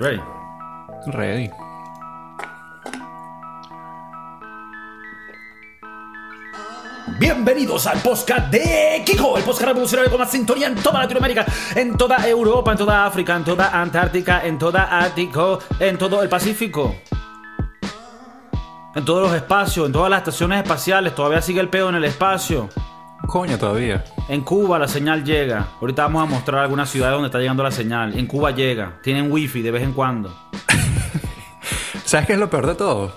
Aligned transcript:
Ready. 0.00 0.22
Ready. 1.08 1.50
Bienvenidos 7.18 7.86
al 7.86 7.98
podcast 7.98 8.50
de 8.50 9.02
Kiko, 9.04 9.36
el 9.36 9.44
podcast 9.44 9.66
revolucionario 9.66 10.10
con 10.10 10.20
más 10.20 10.30
sintonía 10.30 10.68
en 10.68 10.76
toda 10.76 11.00
Latinoamérica, 11.00 11.44
en 11.74 11.98
toda 11.98 12.26
Europa, 12.26 12.72
en 12.72 12.78
toda 12.78 13.04
África, 13.04 13.36
en 13.36 13.44
toda 13.44 13.78
Antártica, 13.78 14.46
en 14.46 14.58
toda 14.58 14.84
Ártico, 14.84 15.58
en 15.78 15.98
todo 15.98 16.22
el 16.22 16.30
Pacífico. 16.30 16.96
En 18.94 19.04
todos 19.04 19.28
los 19.28 19.34
espacios, 19.34 19.84
en 19.84 19.92
todas 19.92 20.08
las 20.08 20.20
estaciones 20.20 20.62
espaciales, 20.62 21.14
todavía 21.14 21.42
sigue 21.42 21.60
el 21.60 21.68
pedo 21.68 21.90
en 21.90 21.96
el 21.96 22.04
espacio. 22.04 22.70
Coño, 23.30 23.56
todavía. 23.58 24.02
En 24.28 24.40
Cuba 24.40 24.76
la 24.78 24.88
señal 24.88 25.22
llega. 25.24 25.68
Ahorita 25.80 26.02
vamos 26.02 26.22
a 26.24 26.26
mostrar 26.26 26.62
algunas 26.62 26.90
ciudades 26.90 27.12
donde 27.14 27.26
está 27.28 27.38
llegando 27.38 27.62
la 27.62 27.70
señal. 27.70 28.18
En 28.18 28.26
Cuba 28.26 28.50
llega. 28.50 28.98
Tienen 29.04 29.30
wifi 29.30 29.62
de 29.62 29.70
vez 29.70 29.84
en 29.84 29.92
cuando. 29.92 30.36
¿Sabes 32.04 32.26
qué 32.26 32.32
es 32.32 32.38
lo 32.40 32.50
peor 32.50 32.66
de 32.66 32.74
todo? 32.74 33.14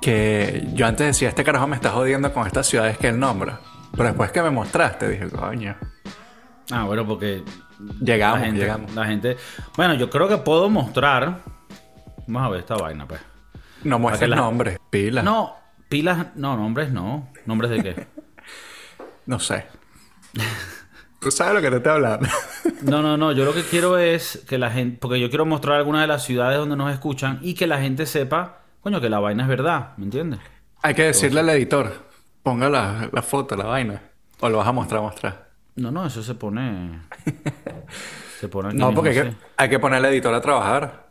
Que 0.00 0.68
yo 0.74 0.86
antes 0.86 1.08
decía, 1.08 1.28
este 1.28 1.42
carajo 1.42 1.66
me 1.66 1.74
está 1.74 1.90
jodiendo 1.90 2.32
con 2.32 2.46
estas 2.46 2.68
ciudades 2.68 2.96
que 2.98 3.08
él 3.08 3.18
nombra. 3.18 3.58
Pero 3.92 4.04
después 4.04 4.30
que 4.30 4.42
me 4.42 4.50
mostraste, 4.50 5.08
dije, 5.08 5.28
coño. 5.28 5.74
Ah, 6.70 6.84
bueno, 6.84 7.04
porque 7.04 7.42
Llegamos, 8.00 8.38
la 8.38 8.44
gente, 8.46 8.60
llegamos. 8.60 8.94
la 8.94 9.06
gente. 9.06 9.36
Bueno, 9.76 9.94
yo 9.94 10.08
creo 10.08 10.28
que 10.28 10.36
puedo 10.38 10.70
mostrar. 10.70 11.40
Vamos 12.28 12.42
a 12.46 12.48
ver 12.50 12.60
esta 12.60 12.76
vaina, 12.76 13.06
pues. 13.08 13.20
No 13.82 13.98
muestres 13.98 14.30
la- 14.30 14.36
nombres, 14.36 14.78
pila. 14.90 15.22
No. 15.22 15.32
No, 15.32 15.54
pilas, 15.88 16.26
no, 16.36 16.56
nombres 16.56 16.90
no. 16.92 17.28
¿Nombres 17.44 17.70
de 17.72 17.82
qué? 17.82 18.06
sé. 19.38 19.66
Tú 21.20 21.30
sabes 21.30 21.54
lo 21.54 21.62
que 21.62 21.70
te 21.70 21.76
estoy 21.76 21.92
hablando. 21.92 22.28
No, 22.82 23.00
no, 23.02 23.16
no. 23.16 23.32
Yo 23.32 23.44
lo 23.44 23.54
que 23.54 23.62
quiero 23.62 23.98
es 23.98 24.44
que 24.48 24.58
la 24.58 24.70
gente. 24.70 24.98
Porque 25.00 25.18
yo 25.20 25.28
quiero 25.30 25.46
mostrar 25.46 25.76
algunas 25.76 26.02
de 26.02 26.06
las 26.06 26.22
ciudades 26.24 26.58
donde 26.58 26.76
nos 26.76 26.92
escuchan 26.92 27.38
y 27.42 27.54
que 27.54 27.66
la 27.66 27.80
gente 27.80 28.04
sepa, 28.06 28.60
coño, 28.82 29.00
que 29.00 29.08
la 29.08 29.20
vaina 29.20 29.44
es 29.44 29.48
verdad. 29.48 29.92
¿Me 29.96 30.04
entiendes? 30.04 30.40
Hay 30.82 30.94
que 30.94 31.04
decirle 31.04 31.40
al 31.40 31.48
editor, 31.50 31.92
ponga 32.42 32.68
la, 32.68 33.08
la 33.10 33.22
foto, 33.22 33.56
la 33.56 33.64
vaina. 33.64 34.02
O 34.40 34.48
lo 34.48 34.58
vas 34.58 34.68
a 34.68 34.72
mostrar, 34.72 35.00
mostrar. 35.00 35.48
No, 35.76 35.90
no, 35.90 36.06
eso 36.06 36.22
se 36.22 36.34
pone. 36.34 37.00
Se 38.40 38.48
pone 38.48 38.68
aquí. 38.68 38.76
No, 38.76 38.88
mismo, 38.88 39.00
porque 39.00 39.18
hay 39.18 39.30
que, 39.30 39.36
hay 39.56 39.68
que 39.68 39.78
poner 39.78 39.98
al 39.98 40.12
editor 40.12 40.34
a 40.34 40.40
trabajar. 40.40 41.06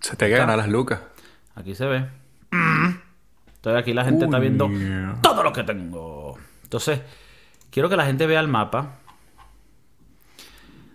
Se 0.00 0.16
te 0.16 0.26
hay 0.26 0.32
que 0.32 0.38
ganar 0.38 0.58
las 0.58 0.68
lucas. 0.68 1.00
Aquí 1.54 1.74
se 1.74 1.86
ve. 1.86 2.04
Entonces 2.50 3.80
aquí 3.80 3.94
la 3.94 4.04
gente 4.04 4.26
está 4.26 4.38
viendo 4.38 4.68
todo 5.22 5.42
lo 5.42 5.52
que 5.52 5.62
tengo. 5.62 6.36
Entonces, 6.64 7.00
quiero 7.74 7.88
que 7.88 7.96
la 7.96 8.06
gente 8.06 8.28
vea 8.28 8.38
el 8.38 8.46
mapa. 8.46 9.00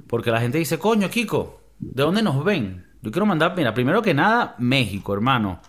Porque 0.08 0.32
la 0.32 0.40
gente 0.40 0.58
dice, 0.58 0.80
coño, 0.80 1.10
Kiko, 1.10 1.60
¿de 1.78 2.04
dónde 2.04 2.24
nos 2.24 2.42
ven? 2.46 2.88
Yo 3.02 3.12
quiero 3.12 3.26
mandar, 3.26 3.54
mira, 3.56 3.74
primero 3.74 4.02
que 4.02 4.14
nada, 4.14 4.56
México, 4.60 5.14
hermano. 5.14 5.60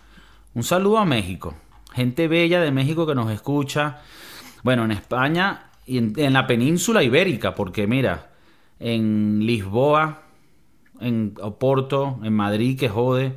Un 0.53 0.63
saludo 0.63 0.99
a 0.99 1.05
México. 1.05 1.53
Gente 1.93 2.29
bella 2.29 2.61
de 2.61 2.71
México 2.71 3.05
que 3.05 3.13
nos 3.13 3.29
escucha. 3.29 3.99
Bueno, 4.63 4.85
en 4.85 4.91
España 4.91 5.71
y 5.85 5.97
en, 5.97 6.33
la 6.33 6.47
península 6.47 7.03
ibérica, 7.03 7.55
porque 7.55 7.87
mira, 7.87 8.31
en 8.79 9.45
Lisboa, 9.45 10.21
en 11.01 11.33
Oporto, 11.41 12.21
en 12.23 12.33
Madrid, 12.33 12.79
que 12.79 12.87
jode, 12.87 13.35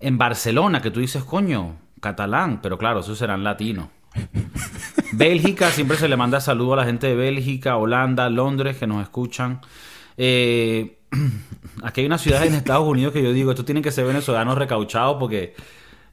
en 0.00 0.16
Barcelona, 0.16 0.80
que 0.80 0.90
tú 0.90 1.00
dices, 1.00 1.22
coño, 1.22 1.76
catalán, 2.00 2.60
pero 2.62 2.78
claro, 2.78 3.00
esos 3.00 3.18
serán 3.18 3.44
latinos. 3.44 3.88
Bélgica, 5.16 5.70
siempre 5.70 5.96
se 5.96 6.08
le 6.08 6.16
manda 6.16 6.40
saludo 6.40 6.74
a 6.74 6.76
la 6.76 6.84
gente 6.84 7.06
de 7.06 7.14
Bélgica, 7.14 7.76
Holanda, 7.76 8.28
Londres, 8.30 8.76
que 8.76 8.86
nos 8.86 9.02
escuchan. 9.02 9.60
Eh, 10.16 10.98
aquí 11.82 12.00
hay 12.00 12.06
unas 12.06 12.20
ciudades 12.20 12.48
en 12.48 12.54
Estados 12.54 12.86
Unidos 12.86 13.12
que 13.12 13.22
yo 13.22 13.32
digo, 13.32 13.50
esto 13.50 13.64
tienen 13.64 13.82
que 13.82 13.92
ser 13.92 14.04
venezolanos 14.04 14.56
recauchados 14.58 15.16
porque 15.18 15.54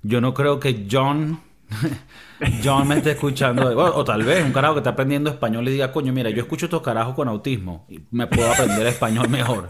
yo 0.04 0.22
no 0.22 0.34
creo 0.34 0.60
que 0.60 0.88
John, 0.90 1.40
John 2.64 2.88
me 2.88 2.98
esté 2.98 3.12
escuchando. 3.12 3.70
O, 3.70 4.00
o 4.00 4.04
tal 4.04 4.24
vez 4.24 4.44
un 4.44 4.52
carajo 4.52 4.76
que 4.76 4.80
está 4.80 4.92
aprendiendo 4.92 5.30
español 5.30 5.66
le 5.66 5.72
diga, 5.72 5.92
coño, 5.92 6.14
mira, 6.14 6.30
yo 6.30 6.42
escucho 6.42 6.66
estos 6.66 6.82
carajos 6.82 7.16
con 7.16 7.28
autismo 7.28 7.86
y 7.90 8.00
me 8.12 8.28
puedo 8.28 8.52
aprender 8.52 8.88
español 8.88 9.30
mejor. 9.30 9.70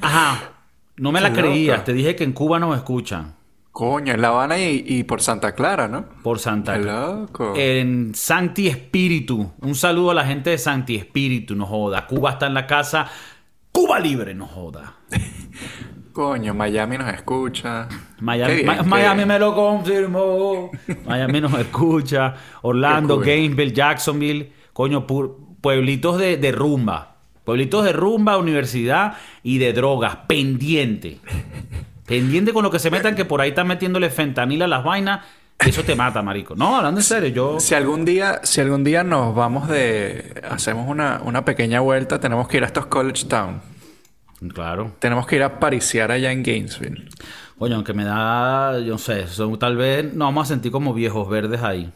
Ajá, 0.00 0.52
no 0.96 1.12
me 1.12 1.20
la 1.20 1.32
creías, 1.32 1.84
te 1.84 1.92
dije 1.92 2.16
que 2.16 2.24
en 2.24 2.32
Cuba 2.32 2.58
nos 2.58 2.76
escuchan. 2.76 3.34
Coño, 3.72 4.12
en 4.12 4.20
La 4.20 4.28
Habana 4.28 4.58
y, 4.58 4.84
y 4.86 5.04
por 5.04 5.22
Santa 5.22 5.54
Clara, 5.54 5.88
¿no? 5.88 6.04
Por 6.22 6.38
Santa 6.38 6.78
Clara. 6.78 7.08
loco. 7.14 7.54
En 7.56 8.14
Santi 8.14 8.68
Espíritu. 8.68 9.50
Un 9.62 9.74
saludo 9.74 10.10
a 10.10 10.14
la 10.14 10.26
gente 10.26 10.50
de 10.50 10.58
Santi 10.58 10.96
Espíritu, 10.96 11.56
no 11.56 11.64
joda. 11.66 12.06
Cuba 12.06 12.32
está 12.32 12.46
en 12.48 12.54
la 12.54 12.66
casa. 12.66 13.06
Cuba 13.72 13.98
libre, 13.98 14.34
no 14.34 14.46
joda. 14.46 14.96
Coño, 16.12 16.52
Miami 16.52 16.98
nos 16.98 17.08
escucha. 17.14 17.88
Miami, 18.20 18.54
bien, 18.56 18.66
Ma- 18.66 19.24
me 19.24 19.38
lo 19.38 19.54
confirmó. 19.54 20.70
Miami 21.06 21.40
nos 21.40 21.54
escucha. 21.54 22.34
Orlando. 22.60 23.18
Gainesville, 23.20 23.72
Jacksonville. 23.72 24.52
Coño, 24.74 25.06
pu- 25.06 25.56
pueblitos 25.62 26.18
de, 26.18 26.36
de 26.36 26.52
rumba. 26.52 27.16
Pueblitos 27.44 27.84
de 27.86 27.92
rumba, 27.94 28.36
universidad 28.36 29.14
y 29.42 29.56
de 29.56 29.72
drogas. 29.72 30.16
Pendiente. 30.28 31.20
Pendiente 32.12 32.52
con 32.52 32.62
lo 32.62 32.70
que 32.70 32.78
se 32.78 32.90
metan, 32.90 33.14
que 33.14 33.24
por 33.24 33.40
ahí 33.40 33.50
están 33.50 33.66
metiéndole 33.66 34.10
fentanil 34.10 34.62
a 34.62 34.66
las 34.66 34.84
vainas. 34.84 35.24
y 35.64 35.70
Eso 35.70 35.82
te 35.82 35.94
mata, 35.94 36.20
marico. 36.22 36.54
No, 36.54 36.76
hablando 36.76 37.00
en 37.00 37.04
serio, 37.04 37.28
yo... 37.30 37.60
Si 37.60 37.74
algún 37.74 38.04
día, 38.04 38.40
si 38.42 38.60
algún 38.60 38.84
día 38.84 39.02
nos 39.02 39.34
vamos 39.34 39.66
de, 39.68 40.42
hacemos 40.50 40.88
una, 40.88 41.20
una 41.24 41.44
pequeña 41.44 41.80
vuelta, 41.80 42.20
tenemos 42.20 42.48
que 42.48 42.58
ir 42.58 42.64
a 42.64 42.66
estos 42.66 42.86
college 42.86 43.24
town. 43.26 43.60
Claro. 44.52 44.92
Tenemos 44.98 45.26
que 45.26 45.36
ir 45.36 45.42
a 45.42 45.58
pariciar 45.60 46.10
allá 46.10 46.32
en 46.32 46.42
Gainesville. 46.42 47.08
Coño, 47.58 47.76
aunque 47.76 47.92
me 47.94 48.04
da, 48.04 48.78
yo 48.80 48.92
no 48.92 48.98
sé, 48.98 49.28
son- 49.28 49.58
tal 49.58 49.76
vez 49.76 50.04
nos 50.12 50.26
vamos 50.26 50.48
a 50.48 50.48
sentir 50.48 50.72
como 50.72 50.92
viejos 50.92 51.28
verdes 51.30 51.62
ahí. 51.62 51.90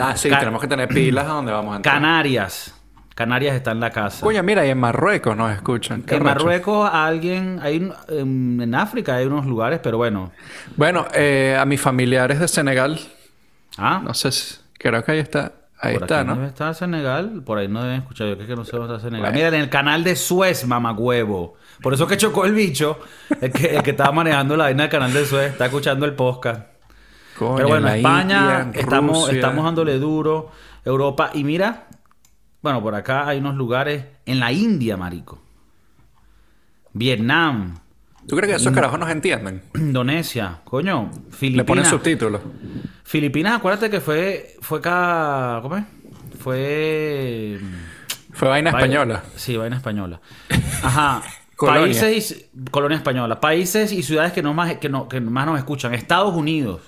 Ah, 0.00 0.16
sí, 0.16 0.30
tenemos 0.30 0.60
que 0.60 0.68
tener 0.68 0.88
pilas 0.88 1.24
a 1.26 1.30
donde 1.30 1.50
vamos 1.52 1.72
a 1.72 1.76
entrar. 1.76 1.94
Canarias. 1.96 2.74
Canarias 3.18 3.56
está 3.56 3.72
en 3.72 3.80
la 3.80 3.90
casa. 3.90 4.24
Coño, 4.24 4.40
mira, 4.44 4.64
y 4.64 4.70
en 4.70 4.78
Marruecos 4.78 5.36
nos 5.36 5.50
escuchan. 5.52 6.04
En. 6.06 6.22
Marruecos 6.22 6.88
alguien, 6.92 7.58
hay 7.60 7.78
un- 7.78 7.92
en, 8.08 8.60
en 8.62 8.74
África 8.76 9.16
hay 9.16 9.26
unos 9.26 9.44
lugares, 9.44 9.80
pero 9.82 9.96
bueno. 9.96 10.30
Bueno, 10.76 11.04
eh, 11.12 11.56
a 11.60 11.64
mis 11.64 11.80
familiares 11.80 12.38
de 12.38 12.46
Senegal, 12.46 13.00
Ah, 13.76 14.00
no 14.04 14.14
sé, 14.14 14.30
si- 14.30 14.54
creo 14.78 15.02
que 15.02 15.10
ahí 15.10 15.18
está, 15.18 15.52
ahí 15.80 15.94
por 15.94 16.02
está, 16.04 16.20
aquí 16.20 16.28
¿no? 16.28 16.34
debe 16.36 16.46
estar 16.46 16.72
Senegal, 16.76 17.42
por 17.44 17.58
ahí 17.58 17.66
no 17.66 17.82
deben 17.82 17.96
escuchar, 18.02 18.28
yo 18.28 18.36
creo 18.36 18.46
que 18.46 18.54
no 18.54 18.64
sé 18.64 18.76
dónde 18.76 18.94
está 18.94 19.08
Senegal. 19.08 19.32
Mira, 19.32 19.48
en 19.48 19.54
el 19.54 19.68
canal 19.68 20.04
de 20.04 20.14
Suez, 20.14 20.64
mamagüevo. 20.64 21.56
Por 21.82 21.94
eso 21.94 22.06
que 22.06 22.16
chocó 22.16 22.44
el 22.44 22.52
bicho, 22.54 23.00
el 23.40 23.50
que, 23.52 23.76
el 23.78 23.82
que 23.82 23.90
estaba 23.90 24.12
manejando 24.12 24.56
la 24.56 24.64
vaina 24.64 24.84
del 24.84 24.90
canal 24.92 25.12
de 25.12 25.24
Suez, 25.26 25.50
está 25.50 25.66
escuchando 25.66 26.06
el 26.06 26.12
podcast. 26.14 26.68
Coño, 27.36 27.56
Pero 27.56 27.68
bueno, 27.68 27.88
España, 27.88 28.62
India, 28.66 28.80
estamos, 28.80 29.18
Rusia. 29.22 29.34
estamos 29.34 29.64
dándole 29.64 29.98
duro. 29.98 30.52
Europa, 30.84 31.30
y 31.34 31.44
mira, 31.44 31.87
bueno, 32.62 32.82
por 32.82 32.94
acá 32.94 33.28
hay 33.28 33.38
unos 33.38 33.54
lugares 33.54 34.04
en 34.26 34.40
la 34.40 34.52
India, 34.52 34.96
marico. 34.96 35.40
Vietnam, 36.92 37.76
¿Tú 38.28 38.36
crees 38.36 38.50
que 38.50 38.56
esos 38.56 38.74
carajos 38.74 38.98
nos 38.98 39.08
entienden? 39.08 39.62
Indonesia, 39.74 40.60
coño, 40.64 41.10
Le 41.10 41.14
ponen 41.14 41.32
Filipinas. 41.32 41.88
subtítulos. 41.88 42.42
Filipinas, 43.02 43.56
acuérdate 43.56 43.88
que 43.88 44.00
fue, 44.00 44.54
fue 44.60 44.80
acá, 44.80 45.60
¿cómo 45.62 45.78
es? 45.78 45.84
Fue... 46.38 47.58
Fue 48.32 48.48
vaina 48.48 48.70
española. 48.70 49.24
Sí, 49.34 49.56
vaina 49.56 49.76
española. 49.76 50.20
Ajá. 50.82 51.22
Colonia. 51.56 51.82
Países 51.82 52.50
y... 52.54 52.70
Colonia 52.70 52.98
española. 52.98 53.40
Países 53.40 53.92
y 53.92 54.02
ciudades 54.02 54.32
que, 54.32 54.42
no 54.42 54.52
más, 54.52 54.76
que, 54.76 54.88
no, 54.90 55.08
que 55.08 55.20
más 55.20 55.46
nos 55.46 55.58
escuchan. 55.58 55.94
Estados 55.94 56.34
Unidos. 56.34 56.82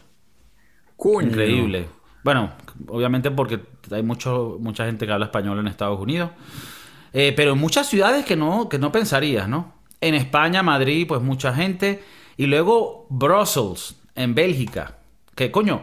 Coño. 0.97 1.29
Increíble. 1.29 1.89
Bueno, 2.23 2.53
obviamente 2.89 3.31
porque 3.31 3.61
hay 3.91 4.03
mucho, 4.03 4.59
mucha 4.61 4.85
gente 4.87 5.07
que 5.07 5.13
habla 5.13 5.27
español 5.27 5.59
en 5.59 5.67
Estados 5.69 5.99
Unidos. 6.01 6.31
Eh, 7.13 7.33
pero 7.37 7.53
en 7.53 7.59
muchas 7.59 7.89
ciudades 7.89 8.25
que 8.25 8.37
no, 8.37 8.69
que 8.69 8.79
no 8.79 8.93
pensarías, 8.93 9.49
¿no? 9.49 9.75
En 10.01 10.15
España, 10.15 10.63
Madrid, 10.63 11.07
pues 11.09 11.23
mucha 11.23 11.53
gente. 11.55 12.03
Y 12.37 12.47
luego 12.47 13.07
Brussels, 13.11 13.97
en 14.15 14.35
Bélgica. 14.35 14.99
Que 15.35 15.51
coño, 15.51 15.83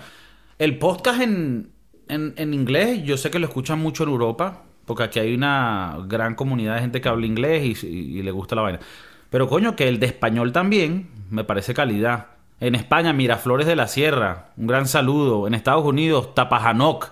el 0.60 0.78
podcast 0.78 1.22
en, 1.22 1.72
en, 2.08 2.34
en 2.38 2.54
inglés, 2.54 3.04
yo 3.04 3.18
sé 3.18 3.30
que 3.32 3.40
lo 3.40 3.48
escuchan 3.48 3.80
mucho 3.80 4.04
en 4.04 4.10
Europa. 4.10 4.64
Porque 4.86 5.04
aquí 5.04 5.20
hay 5.20 5.34
una 5.36 5.98
gran 6.08 6.34
comunidad 6.36 6.76
de 6.76 6.82
gente 6.82 7.02
que 7.02 7.10
habla 7.10 7.26
inglés 7.26 7.84
y, 7.84 7.88
y- 7.88 8.20
y 8.20 8.24
le 8.24 8.32
gusta 8.32 8.56
la 8.56 8.62
vaina. 8.62 8.80
Pero 9.30 9.50
coño, 9.50 9.76
que 9.76 9.90
el 9.90 10.00
de 10.00 10.06
español 10.06 10.54
también 10.54 11.10
me 11.30 11.44
parece 11.44 11.74
calidad. 11.74 12.28
En 12.60 12.74
España, 12.76 13.14
Miraflores 13.14 13.68
de 13.68 13.76
la 13.76 13.88
Sierra, 13.88 14.48
un 14.58 14.68
gran 14.68 14.88
saludo. 14.88 15.48
En 15.48 15.54
Estados 15.54 15.86
Unidos, 15.86 16.34
Tapajanoc. 16.34 17.12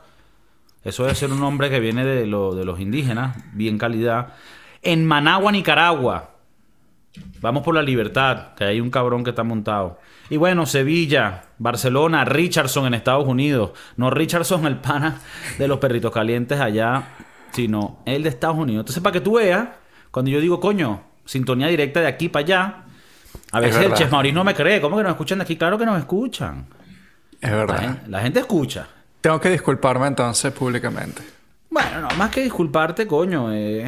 Eso 0.83 1.03
debe 1.03 1.15
ser 1.15 1.31
un 1.31 1.39
nombre 1.39 1.69
que 1.69 1.79
viene 1.79 2.03
de, 2.05 2.25
lo- 2.25 2.55
de 2.55 2.65
los 2.65 2.79
indígenas, 2.79 3.37
bien 3.53 3.77
calidad. 3.77 4.33
En 4.81 5.05
Managua, 5.05 5.51
Nicaragua. 5.51 6.31
Vamos 7.41 7.63
por 7.63 7.75
la 7.75 7.81
libertad, 7.81 8.53
que 8.55 8.65
hay 8.65 8.81
un 8.81 8.89
cabrón 8.89 9.23
que 9.23 9.29
está 9.29 9.43
montado. 9.43 9.99
Y 10.29 10.37
bueno, 10.37 10.65
Sevilla, 10.65 11.43
Barcelona, 11.59 12.25
Richardson 12.25 12.87
en 12.87 12.93
Estados 12.95 13.27
Unidos. 13.27 13.71
No 13.97 14.09
Richardson, 14.09 14.65
el 14.65 14.77
pana 14.77 15.19
de 15.57 15.67
los 15.67 15.77
perritos 15.79 16.11
calientes 16.11 16.59
allá, 16.59 17.09
sino 17.51 17.99
el 18.05 18.23
de 18.23 18.29
Estados 18.29 18.57
Unidos. 18.57 18.81
Entonces, 18.81 19.01
para 19.01 19.13
que 19.13 19.21
tú 19.21 19.33
veas, 19.35 19.69
cuando 20.11 20.29
yo 20.31 20.41
digo, 20.41 20.59
coño, 20.59 21.03
sintonía 21.23 21.67
directa 21.67 22.01
de 22.01 22.07
aquí 22.07 22.29
para 22.29 22.43
allá, 22.43 22.84
A 23.51 23.59
Es 23.59 23.65
veces 23.65 23.85
el. 23.85 23.93
Chef 23.93 24.11
Maurice 24.11 24.33
no 24.33 24.43
me 24.43 24.53
cree. 24.53 24.81
¿Cómo 24.81 24.97
que 24.97 25.03
nos 25.03 25.11
escuchan 25.11 25.39
de 25.39 25.43
aquí? 25.43 25.55
Claro 25.57 25.77
que 25.77 25.85
nos 25.85 25.97
escuchan. 25.99 26.65
Es 27.41 27.49
La 27.51 27.57
verdad. 27.57 27.79
gente, 27.79 28.01
la 28.09 28.21
gente 28.21 28.39
escucha. 28.39 28.87
Tengo 29.21 29.39
que 29.39 29.49
disculparme 29.49 30.07
entonces 30.07 30.51
públicamente. 30.53 31.21
Bueno, 31.69 32.01
no, 32.01 32.07
más 32.17 32.29
que 32.31 32.41
disculparte, 32.41 33.07
coño. 33.07 33.51
eh, 33.53 33.85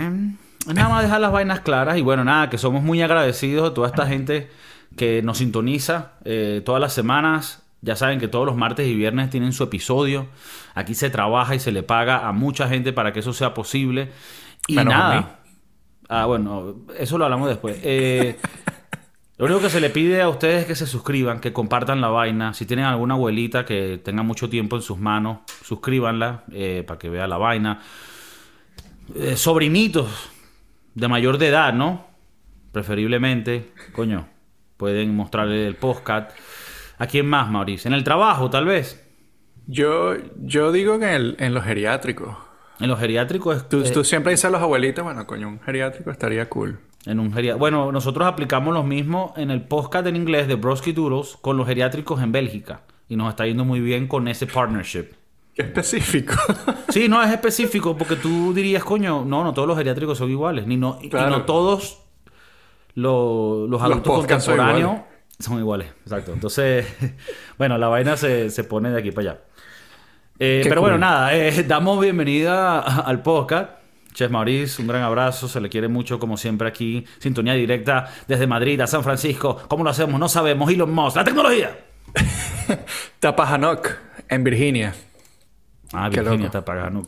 nada 0.74 0.90
más 0.90 1.04
dejar 1.04 1.22
las 1.22 1.32
vainas 1.32 1.60
claras. 1.62 1.98
Y 1.98 2.02
bueno, 2.02 2.24
nada, 2.24 2.50
que 2.50 2.58
somos 2.58 2.84
muy 2.84 3.02
agradecidos 3.02 3.72
a 3.72 3.74
toda 3.74 3.88
esta 3.88 4.06
gente 4.08 4.50
que 4.96 5.22
nos 5.22 5.38
sintoniza 5.38 6.14
eh, 6.26 6.62
todas 6.66 6.82
las 6.82 6.94
semanas. 6.94 7.64
Ya 7.82 7.96
saben 7.96 8.20
que 8.20 8.28
todos 8.28 8.46
los 8.46 8.56
martes 8.58 8.88
y 8.88 8.96
viernes 8.96 9.30
tienen 9.30 9.54
su 9.54 9.64
episodio. 9.64 10.28
Aquí 10.74 10.96
se 10.96 11.10
trabaja 11.12 11.54
y 11.56 11.60
se 11.60 11.72
le 11.72 11.84
paga 11.84 12.28
a 12.28 12.32
mucha 12.32 12.68
gente 12.68 12.92
para 12.92 13.14
que 13.14 13.20
eso 13.20 13.34
sea 13.34 13.54
posible. 13.54 14.12
Y 14.68 14.76
Menos 14.76 14.94
a 14.94 14.98
mí. 14.98 15.04
nada. 15.16 15.40
Ah, 16.10 16.26
bueno, 16.26 16.76
eso 16.98 17.18
lo 17.18 17.26
hablamos 17.26 17.48
después. 17.50 17.78
Eh, 17.84 18.38
lo 19.38 19.46
único 19.46 19.62
que 19.62 19.70
se 19.70 19.80
le 19.80 19.90
pide 19.90 20.22
a 20.22 20.30
ustedes 20.30 20.62
es 20.62 20.66
que 20.66 20.76
se 20.76 20.88
suscriban, 20.88 21.40
que 21.40 21.54
compartan 21.54 22.02
la 22.02 22.08
vaina. 22.10 22.54
Si 22.54 22.66
tienen 22.66 22.86
alguna 22.86 23.14
abuelita 23.14 23.66
que 23.66 24.00
tenga 24.04 24.24
mucho 24.24 24.50
tiempo 24.50 24.76
en 24.76 24.82
sus 24.82 24.98
manos, 24.98 25.40
suscríbanla 25.64 26.44
eh, 26.52 26.84
para 26.88 26.98
que 26.98 27.10
vea 27.10 27.28
la 27.28 27.38
vaina. 27.38 27.82
Eh, 29.16 29.36
sobrinitos 29.38 30.30
de 30.96 31.08
mayor 31.08 31.38
de 31.38 31.48
edad, 31.50 31.74
¿no? 31.74 32.08
Preferiblemente, 32.72 33.72
coño, 33.94 34.28
pueden 34.76 35.16
mostrarle 35.16 35.68
el 35.68 35.76
podcast. 35.76 36.32
¿A 36.98 37.06
quién 37.08 37.28
más, 37.28 37.50
Mauricio? 37.50 37.90
En 37.90 37.94
el 37.94 38.04
trabajo, 38.04 38.50
tal 38.50 38.66
vez. 38.66 39.04
Yo, 39.68 40.16
yo 40.42 40.72
digo 40.72 40.98
que 41.00 41.06
en, 41.06 41.14
el- 41.14 41.36
en 41.40 41.54
los 41.54 41.64
geriátricos. 41.64 42.36
En 42.80 42.88
los 42.90 43.00
geriátricos 43.00 43.58
es 43.58 43.70
Tú, 43.70 43.82
eh, 43.84 43.92
tú 43.92 44.04
siempre 44.04 44.32
dices 44.32 44.46
a 44.46 44.50
los 44.50 44.62
abuelitos, 44.62 45.04
bueno, 45.04 45.26
coño, 45.28 45.48
un 45.48 45.60
geriátrico 45.62 46.10
estaría 46.12 46.48
cool. 46.50 46.80
En 47.06 47.20
un 47.20 47.34
Bueno, 47.58 47.92
nosotros 47.92 48.28
aplicamos 48.28 48.74
lo 48.74 48.84
mismo 48.84 49.34
en 49.38 49.50
el 49.52 49.62
podcast 49.62 50.06
en 50.08 50.16
inglés 50.18 50.48
de 50.48 50.56
Broski 50.56 50.92
Doodles 50.92 51.38
con 51.42 51.56
los 51.56 51.66
geriátricos 51.68 52.22
en 52.22 52.32
Bélgica. 52.32 52.82
Y 53.08 53.16
nos 53.16 53.30
está 53.30 53.46
yendo 53.46 53.64
muy 53.64 53.80
bien 53.80 54.08
con 54.08 54.28
ese 54.28 54.46
partnership. 54.48 55.06
Qué 55.56 55.62
específico. 55.64 56.34
Sí, 56.90 57.08
no 57.10 57.22
es 57.22 57.30
específico 57.32 57.96
porque 57.98 58.16
tú 58.16 58.54
dirías, 58.54 58.84
coño, 58.84 59.24
no, 59.26 59.44
no 59.44 59.54
todos 59.54 59.68
los 59.68 59.78
geriátricos 59.78 60.18
son 60.18 60.30
iguales. 60.32 60.66
Ni 60.68 60.78
no, 60.78 61.00
y 61.02 61.10
Claro. 61.10 61.30
no 61.30 61.42
todos 61.44 62.02
lo- 62.96 63.68
los 63.68 63.82
adultos 63.82 64.06
son 64.06 64.16
contemporáneos 64.28 64.80
iguales. 64.92 65.06
son 65.40 65.60
iguales. 65.60 65.88
Exacto. 66.04 66.34
Entonces, 66.34 66.88
bueno, 67.58 67.78
la 67.78 67.88
vaina 67.88 68.18
se, 68.18 68.50
se 68.50 68.64
pone 68.64 68.90
de 68.90 69.00
aquí 69.00 69.12
para 69.12 69.32
allá. 69.32 69.42
Eh, 70.40 70.62
pero 70.64 70.76
cool. 70.82 70.82
bueno, 70.92 70.98
nada, 70.98 71.36
eh, 71.36 71.64
damos 71.64 72.00
bienvenida 72.02 72.80
al 72.80 73.22
podcast. 73.22 73.72
Chef 74.18 74.32
Maurice, 74.32 74.82
un 74.82 74.88
gran 74.88 75.04
abrazo, 75.04 75.48
se 75.48 75.62
le 75.62 75.70
quiere 75.70 75.88
mucho 75.88 76.18
como 76.18 76.38
siempre 76.38 76.68
aquí, 76.68 77.06
sintonía 77.20 77.54
directa 77.54 78.12
desde 78.28 78.48
Madrid 78.48 78.82
a 78.82 78.88
San 78.88 79.04
Francisco. 79.04 79.62
¿Cómo 79.68 79.84
lo 79.84 79.92
hacemos? 79.92 80.20
No 80.20 80.28
sabemos. 80.28 80.72
Elon 80.72 80.92
Musk, 80.92 81.18
la 81.18 81.24
tecnología. 81.24 81.78
Tapajanoc, 83.20 83.96
en 84.28 84.44
Virginia. 84.44 84.96
Ah, 85.94 86.10
Qué 86.12 86.22
Virginia 86.22 86.50
pagando. 86.50 87.06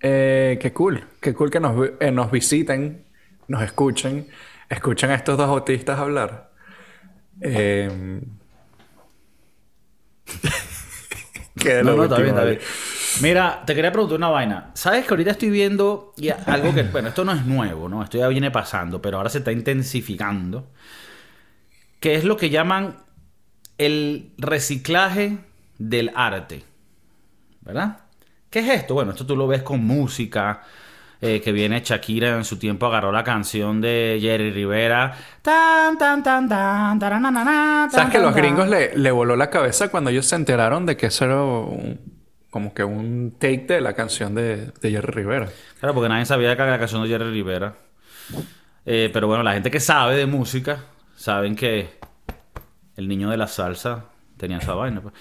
Eh, 0.00 0.58
qué 0.58 0.72
cool. 0.72 1.04
Qué 1.20 1.34
cool 1.34 1.50
que 1.50 1.60
nos, 1.60 1.90
eh, 2.00 2.10
nos 2.10 2.30
visiten, 2.30 3.04
nos 3.48 3.60
escuchen, 3.60 4.26
escuchen 4.70 5.10
a 5.10 5.16
estos 5.16 5.36
dos 5.36 5.50
autistas 5.50 5.98
hablar. 5.98 6.50
Eh... 7.42 8.22
Qué 11.60 11.82
No, 11.82 11.96
no, 11.96 12.04
está 12.04 12.16
bien, 12.16 12.28
está 12.28 12.44
bien. 12.44 12.60
Mira, 13.22 13.62
te 13.64 13.74
quería 13.74 13.90
preguntar 13.90 14.18
una 14.18 14.28
vaina. 14.28 14.70
¿Sabes 14.74 15.06
que 15.06 15.14
ahorita 15.14 15.30
estoy 15.30 15.50
viendo 15.50 16.12
y 16.16 16.28
algo 16.28 16.74
que, 16.74 16.82
bueno, 16.82 17.08
esto 17.08 17.24
no 17.24 17.32
es 17.32 17.46
nuevo, 17.46 17.88
¿no? 17.88 18.02
Esto 18.02 18.18
ya 18.18 18.28
viene 18.28 18.50
pasando, 18.50 19.00
pero 19.00 19.16
ahora 19.16 19.30
se 19.30 19.38
está 19.38 19.52
intensificando. 19.52 20.68
Que 21.98 22.14
es 22.14 22.24
lo 22.24 22.36
que 22.36 22.50
llaman 22.50 22.98
el 23.78 24.32
reciclaje 24.36 25.38
del 25.78 26.12
arte. 26.14 26.64
¿Verdad? 27.62 28.00
¿Qué 28.50 28.60
es 28.60 28.68
esto? 28.68 28.94
Bueno, 28.94 29.12
esto 29.12 29.26
tú 29.26 29.34
lo 29.34 29.46
ves 29.46 29.62
con 29.62 29.84
música. 29.84 30.62
Eh, 31.20 31.40
que 31.40 31.52
viene 31.52 31.80
Shakira 31.84 32.36
en 32.36 32.44
su 32.44 32.58
tiempo 32.58 32.86
agarró 32.86 33.10
la 33.12 33.24
canción 33.24 33.80
de 33.80 34.18
Jerry 34.20 34.50
Rivera. 34.50 35.16
Tan, 35.42 35.96
tan, 35.98 36.22
tan, 36.22 36.48
tan, 36.48 36.98
taranana, 36.98 37.88
¿Sabes 37.90 38.10
que 38.10 38.18
los 38.18 38.34
gringos 38.34 38.68
le, 38.68 38.96
le 38.96 39.10
voló 39.10 39.34
la 39.36 39.48
cabeza 39.50 39.88
cuando 39.90 40.10
ellos 40.10 40.26
se 40.26 40.36
enteraron 40.36 40.84
de 40.86 40.96
que 40.96 41.06
eso 41.06 41.24
era 41.24 41.42
un- 41.42 42.00
como 42.50 42.72
que 42.72 42.84
un 42.84 43.34
take 43.38 43.66
de 43.68 43.80
la 43.80 43.92
canción 43.94 44.34
de, 44.34 44.72
de 44.80 44.90
Jerry 44.90 45.12
Rivera? 45.12 45.48
Claro, 45.80 45.94
porque 45.94 46.08
nadie 46.08 46.24
sabía 46.26 46.54
que 46.56 46.62
era 46.62 46.70
la 46.72 46.78
canción 46.78 47.02
de 47.02 47.08
Jerry 47.08 47.30
Rivera. 47.30 47.74
Eh, 48.84 49.10
pero 49.12 49.26
bueno, 49.26 49.42
la 49.42 49.52
gente 49.52 49.70
que 49.70 49.80
sabe 49.80 50.16
de 50.16 50.26
música, 50.26 50.84
saben 51.16 51.56
que 51.56 51.98
el 52.96 53.08
niño 53.08 53.30
de 53.30 53.36
la 53.36 53.46
salsa 53.46 54.04
tenía 54.36 54.58
esa 54.58 54.74
vaina. 54.74 55.00
pues. 55.00 55.14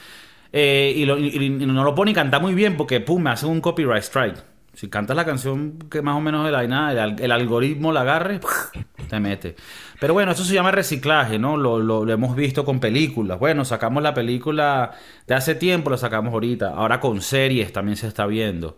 Eh, 0.54 0.94
y, 0.96 1.06
lo- 1.06 1.18
y- 1.18 1.30
y 1.36 1.50
no 1.50 1.84
lo 1.84 1.94
pone 1.96 2.12
y 2.12 2.14
canta 2.14 2.40
muy 2.40 2.54
bien 2.54 2.78
porque, 2.78 3.02
pum, 3.02 3.24
me 3.24 3.32
hacen 3.32 3.50
un 3.50 3.60
copyright 3.62 4.04
strike. 4.04 4.38
Si 4.76 4.90
cantas 4.90 5.16
la 5.16 5.26
canción 5.26 5.80
que 5.90 6.02
más 6.02 6.16
o 6.16 6.22
menos 6.22 6.46
de 6.46 6.52
la 6.52 6.64
el, 6.64 7.16
el 7.22 7.32
algoritmo 7.32 7.92
la 7.94 8.02
agarre, 8.02 8.40
te 9.10 9.20
mete. 9.20 9.56
Pero 10.00 10.14
bueno, 10.14 10.34
eso 10.34 10.44
se 10.44 10.54
llama 10.54 10.72
reciclaje, 10.72 11.40
¿no? 11.40 11.56
Lo, 11.58 11.80
lo- 11.80 12.04
lo 12.06 12.12
hemos 12.14 12.36
visto 12.36 12.66
con 12.66 12.80
películas. 12.80 13.40
Bueno, 13.40 13.64
sacamos 13.66 14.04
la 14.04 14.14
película 14.14 14.92
de 15.28 15.34
hace 15.36 15.56
tiempo, 15.56 15.90
la 15.90 15.98
sacamos 15.98 16.34
ahorita. 16.34 16.70
Ahora 16.76 17.00
con 17.00 17.22
series 17.22 17.72
también 17.72 17.96
se 17.96 18.08
está 18.08 18.26
viendo. 18.26 18.78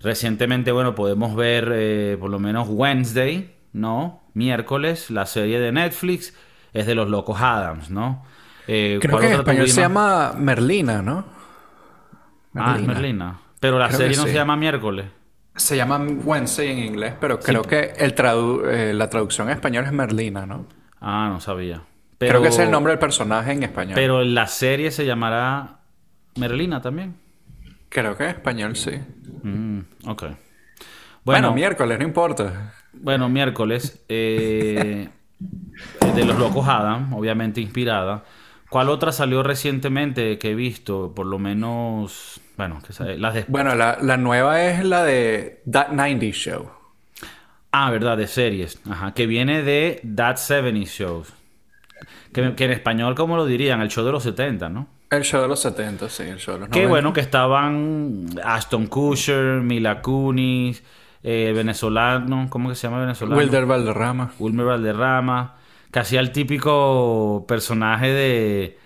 Recientemente, 0.00 0.72
bueno, 0.72 0.94
podemos 0.94 1.34
ver 1.36 1.70
eh, 1.72 2.16
por 2.20 2.30
lo 2.30 2.38
menos 2.38 2.68
Wednesday, 2.68 3.54
¿no? 3.72 4.22
Miércoles, 4.34 5.10
la 5.10 5.26
serie 5.26 5.60
de 5.60 5.72
Netflix 5.72 6.34
es 6.72 6.86
de 6.86 6.94
los 6.94 7.08
locos 7.08 7.40
Adams, 7.40 7.90
¿no? 7.90 8.24
Eh, 8.66 8.98
Creo 9.00 9.12
¿cuál 9.12 9.22
que 9.22 9.28
en 9.28 9.38
español 9.40 9.68
se 9.68 9.80
llama 9.80 10.34
Merlina, 10.36 11.00
¿no? 11.02 11.24
Ah, 12.54 12.76
es 12.78 12.86
Merlina. 12.86 13.38
Pero 13.60 13.78
la 13.78 13.86
Creo 13.88 13.98
serie 13.98 14.16
no 14.16 14.22
sí. 14.24 14.28
se 14.30 14.34
llama 14.34 14.56
miércoles. 14.56 15.06
Se 15.58 15.76
llama 15.76 15.98
Wednesday 15.98 16.70
en 16.70 16.78
inglés, 16.78 17.14
pero 17.20 17.38
creo 17.40 17.62
que 17.62 17.92
el 17.98 18.14
tradu- 18.14 18.62
eh, 18.66 18.94
la 18.94 19.10
traducción 19.10 19.48
en 19.48 19.54
español 19.54 19.84
es 19.84 19.92
Merlina, 19.92 20.46
¿no? 20.46 20.66
Ah, 21.00 21.28
no 21.30 21.40
sabía. 21.40 21.82
Creo 22.18 22.40
que 22.42 22.48
es 22.48 22.58
el 22.58 22.70
nombre 22.70 22.92
del 22.92 22.98
personaje 22.98 23.52
en 23.52 23.62
español. 23.62 23.94
Pero 23.94 24.24
la 24.24 24.46
serie 24.46 24.90
se 24.90 25.04
llamará 25.06 25.80
Merlina 26.36 26.80
también. 26.80 27.14
Creo 27.88 28.16
que 28.16 28.24
en 28.24 28.30
español 28.30 28.76
sí. 28.76 28.92
Mm, 29.42 29.80
ok. 30.06 30.22
Bueno, 30.22 30.38
Bueno, 31.24 31.52
miércoles, 31.54 31.98
no 31.98 32.04
importa. 32.04 32.74
bueno, 32.92 33.28
miércoles. 33.28 34.04
eh, 34.08 35.08
de 36.14 36.24
los 36.24 36.38
locos 36.38 36.66
Adam, 36.68 37.12
obviamente 37.14 37.60
inspirada. 37.60 38.24
¿Cuál 38.70 38.88
otra 38.88 39.12
salió 39.12 39.42
recientemente 39.42 40.38
que 40.38 40.50
he 40.50 40.54
visto? 40.54 41.12
Por 41.14 41.26
lo 41.26 41.38
menos. 41.38 42.40
Bueno, 42.58 42.80
que 42.82 43.16
las 43.16 43.34
de. 43.34 43.44
Bueno, 43.46 43.76
la, 43.76 43.98
la 44.02 44.16
nueva 44.16 44.64
es 44.64 44.84
la 44.84 45.04
de 45.04 45.62
That 45.70 45.90
90 45.90 46.26
Show. 46.32 46.68
Ah, 47.70 47.88
verdad, 47.92 48.16
de 48.16 48.26
series. 48.26 48.80
Ajá, 48.90 49.14
que 49.14 49.28
viene 49.28 49.62
de 49.62 50.02
That 50.16 50.36
70 50.38 50.90
Shows. 50.90 51.32
Que, 52.32 52.56
que 52.56 52.64
en 52.64 52.72
español, 52.72 53.14
¿cómo 53.14 53.36
lo 53.36 53.46
dirían? 53.46 53.80
El 53.80 53.88
show 53.88 54.04
de 54.04 54.10
los 54.10 54.24
70, 54.24 54.68
¿no? 54.70 54.88
El 55.08 55.22
show 55.22 55.40
de 55.40 55.46
los 55.46 55.60
70, 55.60 56.08
sí, 56.08 56.24
el 56.24 56.38
show 56.38 56.54
de 56.54 56.60
los 56.60 56.68
90. 56.70 56.72
Qué 56.72 56.86
bueno 56.86 57.12
que 57.12 57.20
estaban 57.20 58.26
Aston 58.42 58.88
Kutcher, 58.88 59.60
Mila 59.60 60.02
Kunis, 60.02 60.82
eh, 61.22 61.52
venezolano, 61.54 62.48
¿cómo 62.50 62.70
que 62.70 62.74
se 62.74 62.88
llama 62.88 62.98
venezolano? 62.98 63.40
Wilder 63.40 63.66
Valderrama. 63.66 64.32
Wilmer 64.40 64.66
Valderrama, 64.66 65.54
que 65.92 66.00
hacía 66.00 66.18
el 66.18 66.32
típico 66.32 67.44
personaje 67.46 68.08
de 68.08 68.78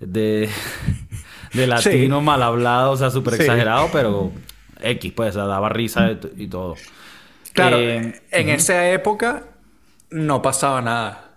de, 0.00 0.48
de 1.52 1.66
latino 1.66 2.18
Sí. 2.18 2.24
mal 2.24 2.42
hablado, 2.42 2.92
o 2.92 2.96
sea, 2.96 3.10
súper 3.10 3.34
Sí. 3.34 3.42
exagerado, 3.42 3.88
pero 3.92 4.32
X, 4.80 5.12
pues, 5.14 5.30
o 5.30 5.32
sea, 5.40 5.44
daba 5.46 5.68
risa 5.68 6.12
y 6.36 6.46
todo. 6.48 6.74
Claro, 7.52 7.78
Eh, 7.78 8.20
en 8.30 8.48
esa 8.50 8.88
época 8.90 9.44
no 10.10 10.40
pasaba 10.42 10.80
nada. 10.82 11.27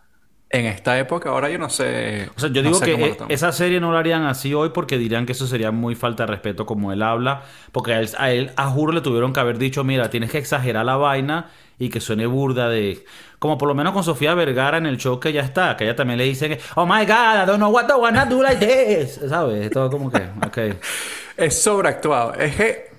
En 0.54 0.66
esta 0.66 1.00
época, 1.00 1.30
ahora 1.30 1.50
yo 1.50 1.58
no 1.58 1.70
sé. 1.70 2.30
O 2.36 2.40
sea, 2.40 2.50
yo 2.50 2.62
no 2.62 2.70
digo 2.70 2.80
sé 2.80 2.86
que 2.86 3.14
toman. 3.14 3.32
esa 3.32 3.54
serie 3.54 3.80
no 3.80 3.94
la 3.94 4.00
harían 4.00 4.24
así 4.24 4.54
hoy 4.54 4.72
porque 4.74 4.98
dirían 4.98 5.26
que 5.26 5.32
eso 5.32 5.48
sería 5.48 5.72
muy 5.72 5.96
falta 5.96 6.24
de 6.26 6.28
respeto 6.28 6.66
como 6.66 6.92
él 6.92 7.02
habla. 7.04 7.44
Porque 7.72 7.94
a 7.94 8.00
él, 8.02 8.10
a 8.18 8.32
él, 8.32 8.52
a 8.58 8.68
juro, 8.70 8.92
le 8.92 9.00
tuvieron 9.00 9.32
que 9.32 9.40
haber 9.40 9.58
dicho, 9.58 9.86
mira, 9.86 10.10
tienes 10.10 10.30
que 10.30 10.40
exagerar 10.40 10.86
la 10.86 10.98
vaina 10.98 11.50
y 11.80 11.90
que 11.90 12.02
suene 12.02 12.26
burda 12.26 12.68
de... 12.68 13.06
Como 13.40 13.58
por 13.58 13.70
lo 13.70 13.74
menos 13.76 13.94
con 13.94 14.04
Sofía 14.04 14.36
Vergara 14.36 14.78
en 14.78 14.86
el 14.86 14.98
show 14.98 15.20
que 15.20 15.32
ya 15.34 15.42
está, 15.42 15.76
que 15.78 15.86
ella 15.86 15.96
también 15.96 16.18
le 16.20 16.26
dicen, 16.26 16.58
oh 16.76 16.86
my 16.86 17.06
God, 17.06 17.44
I 17.44 17.46
don't 17.48 17.58
know 17.58 17.72
what 17.72 17.86
I 17.90 17.94
wanna 18.00 18.26
do 18.26 18.44
like 18.44 18.64
this. 18.64 19.22
¿Sabes? 19.30 19.72
Todo 19.72 19.90
como 19.90 20.12
que, 20.12 20.22
ok. 20.46 20.76
Es 21.38 21.62
sobreactuado. 21.64 22.34
Es 22.36 22.56
que. 22.56 22.92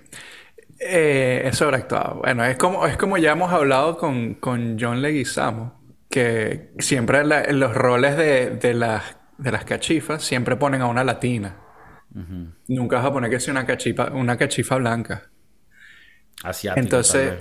eh, 0.80 1.42
es 1.46 1.56
sobreactuado. 1.58 2.16
Bueno, 2.22 2.44
es 2.44 2.56
como, 2.56 2.86
es 2.86 2.96
como 2.96 3.18
ya 3.18 3.32
hemos 3.32 3.52
hablado 3.52 3.96
con, 3.98 4.34
con 4.34 4.78
John 4.80 5.00
Leguizamo. 5.02 5.81
Que 6.12 6.72
siempre 6.78 7.24
la- 7.24 7.42
en 7.42 7.58
los 7.58 7.74
roles 7.74 8.18
de, 8.18 8.50
de, 8.50 8.74
las, 8.74 9.16
de 9.38 9.50
las 9.50 9.64
cachifas 9.64 10.22
siempre 10.22 10.56
ponen 10.56 10.82
a 10.82 10.86
una 10.86 11.02
latina. 11.04 11.56
Nunca 12.68 12.96
vas 12.96 13.06
a 13.06 13.12
poner 13.12 13.30
que 13.30 13.40
sea 13.40 13.52
una 13.52 13.64
cachifa, 13.64 14.10
una 14.12 14.36
cachifa 14.36 14.76
blanca. 14.76 15.30
Asiático, 16.44 16.74
tal 16.74 16.84
Entonces, 16.84 17.32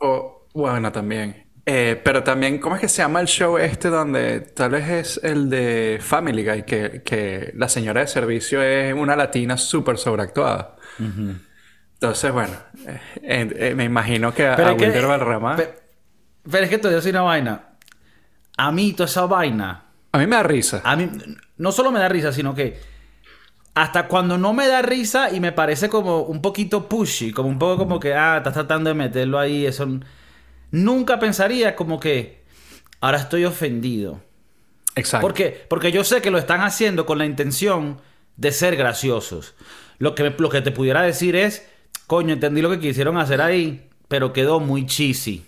o 0.00 0.48
bueno, 0.52 0.90
también. 0.90 1.46
Eh, 1.64 2.00
pero 2.02 2.22
también, 2.22 2.58
¿cómo 2.58 2.76
es 2.76 2.80
que 2.80 2.88
se 2.88 3.02
llama 3.02 3.20
el 3.20 3.26
show 3.26 3.58
este 3.58 3.88
donde 3.88 4.40
tal 4.40 4.70
vez 4.70 4.88
es 4.88 5.20
el 5.22 5.48
de 5.48 5.98
Family 6.00 6.44
Guy, 6.44 6.62
que, 6.62 7.02
que 7.04 7.52
la 7.56 7.68
señora 7.68 8.00
de 8.00 8.06
servicio 8.08 8.62
es 8.62 8.92
una 8.92 9.14
latina 9.14 9.56
súper 9.56 9.98
sobreactuada? 9.98 10.76
Entonces, 11.94 12.32
bueno, 12.32 12.54
eh, 13.22 13.48
eh, 13.56 13.74
me 13.74 13.84
imagino 13.84 14.32
que 14.34 14.46
a, 14.46 14.72
Wilder 14.72 15.06
Valderrama... 15.06 15.56
Pero, 15.56 16.64
es 16.64 16.70
que 16.70 16.78
te 16.78 16.86
voy 16.86 16.92
a 16.92 16.96
decir 16.96 17.12
una 17.12 17.22
vaina. 17.22 17.75
A 18.56 18.72
mí 18.72 18.92
toda 18.92 19.08
esa 19.08 19.26
vaina... 19.26 19.84
A 20.12 20.18
mí 20.18 20.26
me 20.26 20.36
da 20.36 20.42
risa. 20.42 20.80
A 20.84 20.96
mí 20.96 21.10
no 21.58 21.72
solo 21.72 21.92
me 21.92 21.98
da 21.98 22.08
risa, 22.08 22.32
sino 22.32 22.54
que 22.54 22.80
hasta 23.74 24.08
cuando 24.08 24.38
no 24.38 24.54
me 24.54 24.66
da 24.66 24.80
risa 24.80 25.30
y 25.30 25.40
me 25.40 25.52
parece 25.52 25.90
como 25.90 26.22
un 26.22 26.40
poquito 26.40 26.88
pushy, 26.88 27.32
como 27.32 27.50
un 27.50 27.58
poco 27.58 27.76
como 27.76 28.00
que, 28.00 28.14
ah, 28.14 28.38
estás 28.38 28.54
tratando 28.54 28.88
de 28.88 28.94
meterlo 28.94 29.38
ahí, 29.38 29.66
eso... 29.66 29.86
Nunca 30.70 31.18
pensaría 31.18 31.76
como 31.76 32.00
que, 32.00 32.42
ahora 33.00 33.18
estoy 33.18 33.44
ofendido. 33.44 34.20
Exacto. 34.94 35.26
¿Por 35.26 35.34
qué? 35.34 35.66
Porque 35.68 35.92
yo 35.92 36.04
sé 36.04 36.22
que 36.22 36.30
lo 36.30 36.38
están 36.38 36.62
haciendo 36.62 37.04
con 37.04 37.18
la 37.18 37.26
intención 37.26 38.00
de 38.36 38.50
ser 38.52 38.76
graciosos. 38.76 39.54
Lo 39.98 40.14
que, 40.14 40.34
lo 40.36 40.48
que 40.48 40.62
te 40.62 40.70
pudiera 40.70 41.02
decir 41.02 41.36
es, 41.36 41.66
coño, 42.06 42.32
entendí 42.32 42.62
lo 42.62 42.70
que 42.70 42.80
quisieron 42.80 43.18
hacer 43.18 43.42
ahí, 43.42 43.90
pero 44.08 44.32
quedó 44.32 44.60
muy 44.60 44.86
cheesy. 44.86 45.44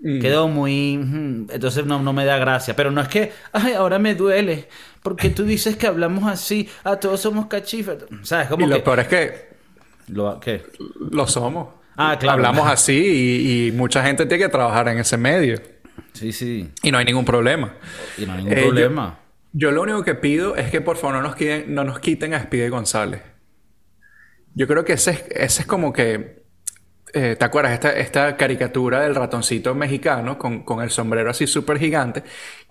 Mm. 0.00 0.20
Quedó 0.20 0.48
muy... 0.48 0.94
Entonces 0.94 1.84
no, 1.84 2.00
no 2.00 2.12
me 2.12 2.24
da 2.24 2.38
gracia. 2.38 2.74
Pero 2.76 2.90
no 2.90 3.00
es 3.00 3.08
que, 3.08 3.32
ay, 3.52 3.72
ahora 3.72 3.98
me 3.98 4.14
duele. 4.14 4.68
Porque 5.02 5.30
tú 5.30 5.44
dices 5.44 5.76
que 5.76 5.86
hablamos 5.86 6.30
así, 6.30 6.68
a 6.84 6.92
ah, 6.92 7.00
todos 7.00 7.20
somos 7.20 7.46
cachifas. 7.46 7.98
¿Sabes? 8.22 8.48
Como 8.48 8.64
y 8.64 8.68
lo 8.68 8.82
peor 8.82 9.00
es 9.00 9.08
que. 9.08 9.48
Lo, 10.08 10.40
¿Qué? 10.40 10.62
Lo 11.10 11.26
somos. 11.26 11.68
Ah, 11.96 12.16
claro. 12.18 12.36
Hablamos 12.36 12.68
así 12.68 13.68
y, 13.68 13.72
mucha 13.72 14.04
gente 14.04 14.24
tiene 14.26 14.44
que 14.44 14.48
trabajar 14.48 14.88
en 14.88 14.98
ese 14.98 15.16
medio. 15.16 15.60
Sí, 16.12 16.32
sí. 16.32 16.70
Y 16.82 16.92
no 16.92 16.98
hay 16.98 17.04
ningún 17.04 17.24
problema. 17.24 17.74
Y 18.16 18.24
no 18.24 18.32
hay 18.34 18.44
ningún 18.44 18.62
problema. 18.62 19.18
Yo, 19.52 19.72
lo 19.72 19.82
único 19.82 20.04
que 20.04 20.14
pido 20.14 20.56
es 20.56 20.70
que 20.70 20.80
por 20.80 20.96
favor 20.96 21.16
no 21.16 21.22
nos 21.22 21.34
quiten, 21.34 21.74
no 21.74 21.84
nos 21.84 21.98
quiten 21.98 22.34
a 22.34 22.42
Speedy 22.42 22.68
González. 22.68 23.22
Yo 24.54 24.66
creo 24.68 24.84
que 24.84 24.92
ese 24.94 25.10
es, 25.10 25.24
ese 25.30 25.62
es 25.62 25.66
como 25.66 25.92
que. 25.92 26.37
Eh, 27.14 27.36
¿Te 27.38 27.44
acuerdas? 27.44 27.72
Esta, 27.72 27.92
esta 27.92 28.36
caricatura 28.36 29.00
del 29.00 29.14
ratoncito 29.14 29.74
mexicano 29.74 30.38
con, 30.38 30.62
con 30.62 30.82
el 30.82 30.90
sombrero 30.90 31.30
así 31.30 31.46
súper 31.46 31.78
gigante 31.78 32.22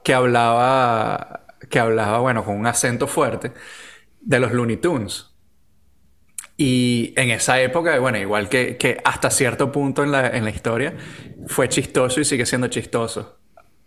que 0.03 0.13
hablaba 0.13 1.47
que 1.69 1.79
hablaba, 1.79 2.19
bueno, 2.19 2.43
con 2.43 2.55
un 2.55 2.67
acento 2.67 3.07
fuerte, 3.07 3.51
de 4.21 4.39
los 4.39 4.51
Looney 4.51 4.77
Tunes. 4.77 5.31
Y 6.55 7.13
en 7.15 7.29
esa 7.29 7.61
época, 7.61 7.99
bueno, 7.99 8.17
igual 8.17 8.49
que, 8.49 8.77
que 8.77 8.99
hasta 9.03 9.29
cierto 9.29 9.71
punto 9.71 10.03
en 10.03 10.11
la, 10.11 10.27
en 10.27 10.43
la, 10.43 10.49
historia, 10.49 10.95
fue 11.47 11.69
chistoso 11.69 12.19
y 12.19 12.25
sigue 12.25 12.45
siendo 12.45 12.67
chistoso. 12.67 13.39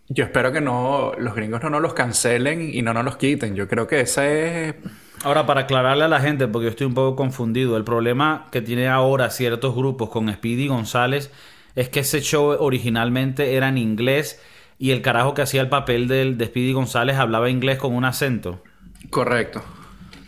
Yo 0.08 0.24
espero 0.24 0.52
que 0.52 0.60
no, 0.60 1.12
los 1.18 1.34
gringos 1.34 1.62
no 1.62 1.70
nos 1.70 1.82
los 1.82 1.94
cancelen 1.94 2.70
y 2.72 2.82
no 2.82 2.92
nos 2.92 3.04
los 3.04 3.16
quiten. 3.16 3.54
Yo 3.54 3.68
creo 3.68 3.86
que 3.86 4.00
esa 4.00 4.28
es... 4.28 4.74
Ahora, 5.22 5.44
para 5.44 5.62
aclararle 5.62 6.04
a 6.04 6.08
la 6.08 6.20
gente, 6.20 6.48
porque 6.48 6.64
yo 6.64 6.70
estoy 6.70 6.86
un 6.86 6.94
poco 6.94 7.14
confundido, 7.14 7.76
el 7.76 7.84
problema 7.84 8.46
que 8.50 8.62
tiene 8.62 8.88
ahora 8.88 9.28
ciertos 9.30 9.74
grupos 9.74 10.08
con 10.08 10.32
Speedy 10.32 10.66
González 10.68 11.30
es 11.74 11.90
que 11.90 12.00
ese 12.00 12.20
show 12.20 12.56
originalmente 12.58 13.54
era 13.54 13.68
en 13.68 13.76
inglés 13.76 14.40
y 14.78 14.92
el 14.92 15.02
carajo 15.02 15.34
que 15.34 15.42
hacía 15.42 15.60
el 15.60 15.68
papel 15.68 16.08
del, 16.08 16.38
de 16.38 16.46
Speedy 16.46 16.72
González 16.72 17.16
hablaba 17.16 17.50
inglés 17.50 17.76
con 17.76 17.94
un 17.94 18.06
acento. 18.06 18.62
Correcto. 19.10 19.62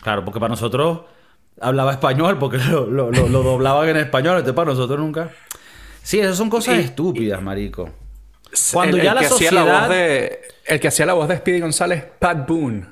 Claro, 0.02 0.26
porque 0.26 0.40
para 0.40 0.50
nosotros 0.50 1.00
hablaba 1.58 1.92
español, 1.92 2.38
porque 2.38 2.58
lo, 2.58 2.84
lo, 2.86 3.10
doblaban 3.10 3.88
en 3.88 3.96
español, 3.96 4.34
entonces 4.36 4.54
para 4.54 4.70
nosotros 4.72 4.98
nunca. 4.98 5.30
Sí, 6.02 6.20
esas 6.20 6.36
son 6.36 6.50
cosas 6.50 6.78
estúpidas, 6.78 7.40
marico. 7.40 7.88
Cuando 8.72 8.98
ya 8.98 9.14
la 9.14 9.22
sociedad... 9.24 9.90
el 9.90 10.80
que 10.80 10.88
hacía 10.88 11.06
la 11.06 11.14
voz 11.14 11.28
de 11.28 11.38
Speedy 11.38 11.60
González, 11.60 12.04
Pat 12.18 12.46
Boone. 12.46 12.84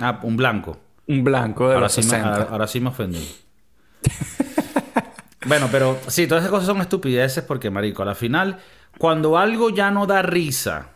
Ah, 0.00 0.20
un 0.22 0.36
blanco. 0.36 0.78
Un 1.06 1.24
blanco 1.24 1.68
de 1.68 1.74
ahora 1.74 1.86
los 1.86 1.92
sí 1.92 2.02
60. 2.02 2.30
Me, 2.30 2.44
ahora, 2.50 2.66
sí 2.66 2.80
me 2.80 2.88
ofendí. 2.88 3.28
bueno, 5.46 5.68
pero 5.70 5.98
sí, 6.06 6.26
todas 6.26 6.42
esas 6.42 6.50
cosas 6.50 6.66
son 6.66 6.80
estupideces 6.80 7.44
porque, 7.44 7.70
marico, 7.70 8.02
a 8.02 8.06
la 8.06 8.14
final 8.14 8.58
cuando 8.98 9.38
algo 9.38 9.70
ya 9.70 9.90
no 9.90 10.06
da 10.06 10.22
risa 10.22 10.90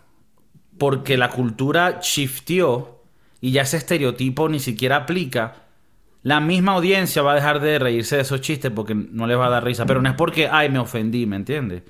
porque 0.78 1.16
la 1.16 1.30
cultura 1.30 2.00
shiftió 2.00 3.02
y 3.40 3.52
ya 3.52 3.62
ese 3.62 3.78
estereotipo 3.78 4.48
ni 4.48 4.60
siquiera 4.60 4.96
aplica, 4.96 5.54
la 6.22 6.40
misma 6.40 6.72
audiencia 6.72 7.22
va 7.22 7.32
a 7.32 7.36
dejar 7.36 7.60
de 7.60 7.78
reírse 7.78 8.16
de 8.16 8.22
esos 8.22 8.40
chistes 8.40 8.70
porque 8.74 8.94
no 8.94 9.26
les 9.26 9.38
va 9.38 9.46
a 9.46 9.50
dar 9.50 9.64
risa. 9.64 9.86
Pero 9.86 10.02
no 10.02 10.08
es 10.08 10.14
porque, 10.16 10.48
ay, 10.48 10.68
me 10.68 10.78
ofendí, 10.78 11.24
¿me 11.24 11.36
entiendes? 11.36 11.82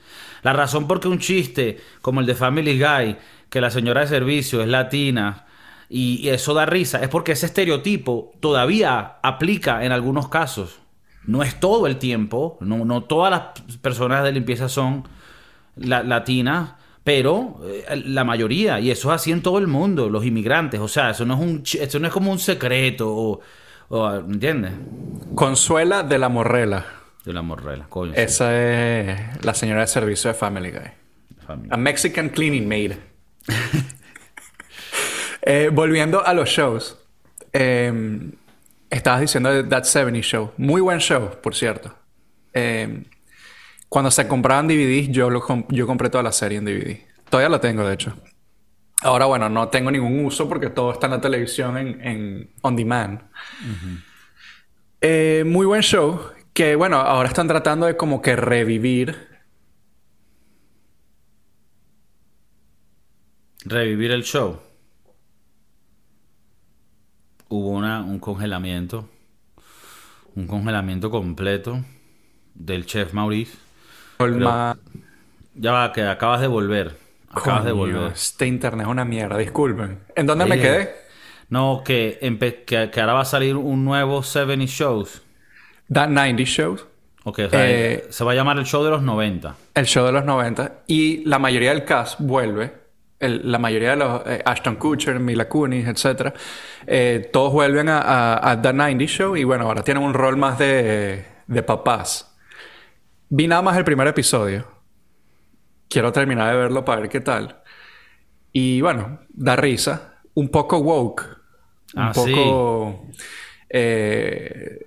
La 0.42 0.52
razón 0.52 0.87
por 0.87 1.00
qué 1.00 1.08
un 1.08 1.18
chiste 1.18 1.80
como 2.02 2.20
el 2.20 2.26
de 2.26 2.35
Family 2.35 2.78
Guy, 2.78 3.16
que 3.49 3.61
la 3.61 3.70
señora 3.70 4.02
de 4.02 4.08
servicio 4.08 4.61
es 4.61 4.68
latina 4.68 5.46
y 5.88 6.28
eso 6.28 6.52
da 6.55 6.66
risa, 6.66 7.00
es 7.02 7.09
porque 7.09 7.33
ese 7.33 7.47
estereotipo 7.47 8.33
todavía 8.40 9.16
aplica 9.23 9.85
en 9.85 9.93
algunos 9.93 10.28
casos. 10.28 10.81
No 11.26 11.43
es 11.43 11.59
todo 11.59 11.87
el 11.87 11.97
tiempo, 11.97 12.57
no, 12.61 12.85
no 12.85 13.05
todas 13.05 13.31
las 13.31 13.78
personas 13.78 14.23
de 14.25 14.33
limpieza 14.33 14.69
son 14.69 15.09
la, 15.76 16.02
latina, 16.02 16.78
pero 17.02 17.61
eh, 17.64 18.02
la 18.07 18.25
mayoría, 18.25 18.81
y 18.81 18.90
eso 18.90 19.11
es 19.11 19.16
así 19.16 19.33
en 19.33 19.43
todo 19.43 19.59
el 19.59 19.66
mundo, 19.66 20.09
los 20.09 20.25
inmigrantes, 20.25 20.81
o 20.81 20.88
sea, 20.88 21.11
eso 21.11 21.25
no 21.25 21.35
es, 21.35 21.40
un, 21.40 21.62
eso 21.81 21.99
no 21.99 22.07
es 22.07 22.12
como 22.12 22.31
un 22.31 22.38
secreto, 22.38 23.09
o, 23.09 23.40
o, 23.88 24.14
¿entiendes? 24.14 24.73
Consuela 25.35 26.02
de 26.02 26.19
la 26.19 26.28
Morrela. 26.28 26.87
De 27.25 27.33
la 27.33 27.43
Morrela, 27.43 27.87
coño. 27.88 28.12
Esa 28.14 28.57
es 28.57 29.45
la 29.45 29.55
señora 29.55 29.81
de 29.81 29.87
servicio 29.88 30.28
de 30.28 30.35
Family 30.35 30.71
Guy. 30.71 31.61
A 31.71 31.76
Mexican 31.76 32.28
cleaning 32.28 32.69
maid. 32.69 32.93
eh, 35.46 35.70
volviendo 35.72 36.26
a 36.26 36.34
los 36.34 36.50
shows. 36.50 36.98
Eh, 37.52 38.30
estabas 38.90 39.20
diciendo 39.20 39.50
de 39.50 39.64
That 39.64 39.84
70 39.84 40.20
Show. 40.20 40.52
Muy 40.58 40.80
buen 40.80 40.98
show, 40.98 41.40
por 41.40 41.54
cierto. 41.54 41.94
Eh, 42.52 43.04
cuando 43.88 44.10
se 44.10 44.26
compraban 44.26 44.66
DVDs, 44.66 45.08
yo, 45.08 45.30
lo 45.30 45.42
yo 45.68 45.86
compré 45.86 46.10
toda 46.10 46.22
la 46.22 46.32
serie 46.32 46.58
en 46.58 46.64
DVD. 46.64 46.98
Todavía 47.30 47.48
la 47.48 47.60
tengo, 47.60 47.86
de 47.86 47.94
hecho. 47.94 48.14
Ahora, 49.02 49.26
bueno, 49.26 49.48
no 49.48 49.68
tengo 49.68 49.90
ningún 49.90 50.24
uso 50.24 50.48
porque 50.48 50.68
todo 50.68 50.92
está 50.92 51.06
en 51.06 51.12
la 51.12 51.20
televisión 51.20 51.76
en, 51.76 52.50
on 52.62 52.74
demand. 52.74 53.20
Eh, 55.00 55.44
muy 55.46 55.66
buen 55.66 55.82
show. 55.82 56.20
Que 56.52 56.74
bueno, 56.74 56.96
ahora 56.96 57.28
están 57.28 57.46
tratando 57.46 57.86
de 57.86 57.96
como 57.96 58.20
que 58.20 58.34
revivir. 58.34 59.28
Revivir 63.64 64.10
el 64.10 64.24
show. 64.24 64.60
Hubo 67.48 67.70
una, 67.70 68.02
un 68.02 68.18
congelamiento. 68.18 69.08
Un 70.34 70.46
congelamiento 70.46 71.10
completo 71.10 71.82
del 72.54 72.84
chef 72.86 73.12
Maurice 73.12 73.56
ya 75.54 75.72
va, 75.72 75.92
que 75.92 76.02
acabas 76.02 76.40
de 76.40 76.46
volver. 76.46 76.96
Acabas 77.30 77.64
de 77.64 77.72
volver. 77.72 78.12
Este 78.12 78.46
internet 78.46 78.86
es 78.86 78.90
una 78.90 79.04
mierda, 79.04 79.36
disculpen. 79.38 80.00
¿En 80.14 80.26
dónde 80.26 80.46
me 80.46 80.58
quedé? 80.58 80.94
No, 81.48 81.82
que, 81.84 82.18
que, 82.66 83.00
ahora 83.00 83.14
va 83.14 83.20
a 83.20 83.24
salir 83.24 83.56
un 83.56 83.84
nuevo 83.84 84.22
70 84.22 84.66
Shows. 84.66 85.22
That 85.92 86.08
90 86.08 86.42
Shows. 86.44 86.86
Ok, 87.24 87.40
o 87.46 87.50
sea, 87.50 87.70
eh, 87.70 88.06
se 88.10 88.24
va 88.24 88.32
a 88.32 88.34
llamar 88.34 88.58
el 88.58 88.64
show 88.64 88.84
de 88.84 88.90
los 88.90 89.02
90. 89.02 89.56
El 89.74 89.86
show 89.86 90.06
de 90.06 90.12
los 90.12 90.24
90. 90.24 90.82
Y 90.86 91.24
la 91.24 91.38
mayoría 91.38 91.70
del 91.70 91.84
cast 91.84 92.20
vuelve. 92.20 92.86
La 93.20 93.58
mayoría 93.58 93.90
de 93.90 93.96
los... 93.96 94.23
Eh, 94.26 94.42
Ashton 94.44 94.76
Kutcher, 94.76 95.18
Mila 95.18 95.49
Kunis, 95.49 95.87
etc. 95.87 96.35
Eh, 96.87 97.30
todos 97.32 97.52
vuelven 97.52 97.88
a, 97.88 98.50
a, 98.50 98.61
The 98.61 98.73
90 98.73 99.04
Show. 99.06 99.37
Y 99.37 99.44
bueno, 99.44 99.64
ahora 99.64 99.82
tienen 99.82 100.02
un 100.02 100.14
rol 100.14 100.37
más 100.37 100.58
de, 100.58 101.25
de 101.46 101.62
papás. 101.62 102.37
Vi 103.28 103.46
nada 103.49 103.62
más 103.62 103.76
el 103.76 103.85
primer 103.85 104.06
episodio. 104.06 104.66
Quiero 105.88 106.12
terminar 106.12 106.52
de 106.52 106.58
verlo 106.58 106.85
para 106.85 107.00
ver 107.02 107.11
qué 107.11 107.20
tal. 107.20 107.62
Y 108.52 108.80
bueno, 108.80 109.20
da 109.28 109.56
risa. 109.56 110.14
Un 110.35 110.49
poco 110.49 110.78
woke. 110.78 111.23
Un 111.94 112.02
ah, 112.02 112.12
poco. 112.14 113.08
Eh, 113.68 114.78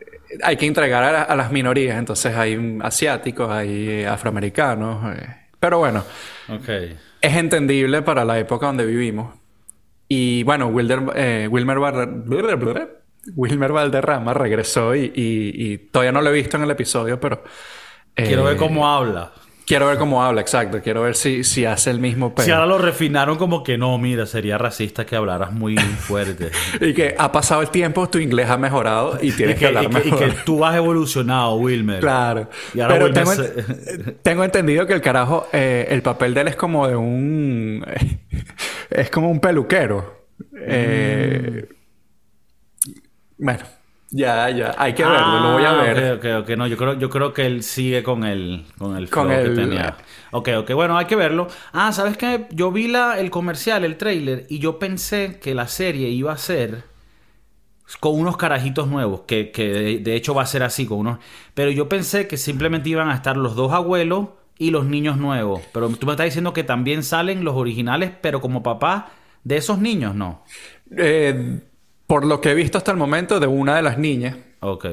hay 0.43 0.57
que 0.57 0.65
entregar 0.65 1.03
a, 1.03 1.35
las 1.35 1.51
minorías. 1.51 1.97
Entonces 1.97 2.35
hay 2.35 2.79
asiáticos, 2.81 3.49
hay 3.49 4.03
afroamericanos. 4.05 5.15
Eh. 5.15 5.27
Pero 5.59 5.79
bueno. 5.79 6.03
Okay. 6.47 6.97
Es 7.21 7.35
entendible 7.35 8.01
para 8.01 8.25
la 8.25 8.39
época 8.39 8.67
donde 8.67 8.85
vivimos. 8.85 9.35
Y 10.07 10.43
bueno, 10.43 10.67
Wilder, 10.67 11.01
eh, 11.15 11.47
Wilmer, 11.49 11.77
Wilmer 13.35 13.71
Valderrama 13.71 14.33
regresó 14.33 14.95
y, 14.95 15.11
y, 15.13 15.77
todavía 15.77 16.11
no 16.11 16.21
lo 16.21 16.29
he 16.29 16.33
visto 16.33 16.57
en 16.57 16.63
el 16.63 16.71
episodio, 16.71 17.19
pero 17.19 17.43
Quiero 18.15 18.43
ver 18.43 18.55
eh, 18.55 18.57
cómo 18.57 18.87
habla. 18.87 19.31
Quiero 19.69 19.85
ver 19.85 19.99
cómo 19.99 20.23
habla, 20.23 20.41
exacto. 20.41 20.81
Quiero 20.81 21.03
ver 21.03 21.15
si, 21.15 21.43
si 21.43 21.63
hace 21.63 21.91
el 21.91 21.99
mismo 21.99 22.33
Si 22.39 22.49
ahora 22.49 22.65
lo 22.65 22.79
refinaron 22.79 23.37
como 23.37 23.63
que 23.63 23.77
no, 23.77 23.95
mira, 23.99 24.25
sería 24.25 24.57
racista 24.57 25.05
que 25.05 25.15
hablaras 25.15 25.51
muy 25.51 25.77
fuerte. 25.77 26.49
y 26.81 26.91
que 26.95 27.13
ha 27.15 27.31
pasado 27.31 27.61
el 27.61 27.69
tiempo, 27.69 28.09
tu 28.09 28.17
inglés 28.17 28.49
ha 28.49 28.57
mejorado 28.57 29.19
y 29.21 29.31
tienes 29.31 29.59
que, 29.59 29.67
hablar 29.67 29.83
y 29.83 29.87
mejor. 29.89 30.07
y 30.07 30.11
que 30.31 30.37
tú 30.43 30.65
has 30.65 30.75
evolucionado, 30.75 31.53
Wilmer. 31.57 31.99
Claro. 31.99 32.49
Y 32.73 32.79
ahora 32.79 32.95
Pero 32.95 33.13
tengo, 33.13 33.31
se- 33.31 33.51
tengo 34.23 34.43
entendido 34.43 34.87
que 34.87 34.93
el 34.93 35.01
carajo, 35.01 35.47
eh, 35.53 35.85
el 35.91 36.01
papel 36.01 36.33
de 36.33 36.41
él 36.41 36.47
es 36.47 36.55
como 36.55 36.87
de 36.87 36.95
un... 36.95 37.85
es 38.89 39.11
como 39.11 39.29
un 39.29 39.39
peluquero. 39.39 40.25
Eh, 40.65 41.69
Bueno, 43.37 43.59
ya, 44.11 44.49
ya. 44.49 44.75
Hay 44.77 44.93
que 44.95 45.05
verlo, 45.05 45.39
lo 45.39 45.49
voy 45.49 45.65
a 45.65 45.71
Ah, 45.71 45.73
ver. 45.73 46.13
Ok, 46.17 46.17
ok, 46.17 46.25
ok. 46.43 46.49
No, 46.57 46.67
yo 46.67 46.77
creo, 46.77 46.93
yo 46.97 47.09
creo 47.09 47.33
que 47.33 47.45
él 47.45 47.63
sigue 47.63 48.03
con 48.03 48.23
el, 48.23 48.65
con 48.77 48.95
el 48.97 49.07
Con 49.09 49.31
flow 49.31 49.31
el- 49.31 49.39
que 49.39 49.49
tenía. 49.51 49.97
Ok, 50.31 50.49
ok. 50.57 50.71
Bueno, 50.73 50.97
hay 50.97 51.05
que 51.05 51.15
verlo. 51.15 51.47
Ah, 51.73 51.91
¿sabes 51.91 52.17
qué? 52.17 52.47
Yo 52.51 52.71
vi 52.71 52.87
la, 52.87 53.19
el 53.19 53.29
comercial, 53.31 53.83
el 53.85 53.97
trailer, 53.97 54.45
y 54.49 54.59
yo 54.59 54.79
pensé 54.79 55.39
que 55.39 55.53
la 55.55 55.67
serie 55.67 56.09
iba 56.09 56.31
a 56.33 56.37
ser 56.37 56.83
con 57.99 58.19
unos 58.19 58.37
carajitos 58.37 58.87
nuevos, 58.87 59.21
que, 59.21 59.51
que 59.51 59.67
de, 59.67 59.99
de 59.99 60.15
hecho 60.15 60.33
va 60.35 60.43
a 60.43 60.45
ser 60.45 60.63
así, 60.63 60.85
con 60.85 60.99
unos... 60.99 61.19
Pero 61.53 61.71
yo 61.71 61.89
pensé 61.89 62.27
que 62.27 62.37
simplemente 62.37 62.89
iban 62.89 63.09
a 63.09 63.15
estar 63.15 63.35
los 63.35 63.55
dos 63.55 63.71
abuelos 63.73 64.29
y 64.57 64.69
los 64.71 64.85
niños 64.85 65.17
nuevos. 65.17 65.61
Pero 65.73 65.89
tú 65.89 66.05
me 66.05 66.13
estás 66.13 66.25
diciendo 66.25 66.53
que 66.53 66.63
también 66.63 67.03
salen 67.03 67.43
los 67.43 67.55
originales, 67.55 68.11
pero 68.21 68.41
como 68.41 68.61
papá 68.61 69.11
de 69.43 69.57
esos 69.57 69.79
niños, 69.79 70.13
¿no? 70.15 70.43
Eh, 70.95 71.61
por 72.09 72.25
lo 72.25 72.41
que 72.41 72.49
he 72.49 72.55
visto 72.55 72.79
hasta 72.79 72.89
el 72.89 72.97
momento 72.97 73.39
de 73.39 73.45
una 73.45 73.75
de 73.75 73.83
las 73.83 73.99
niñas. 73.99 74.35
Ok. 74.61 74.87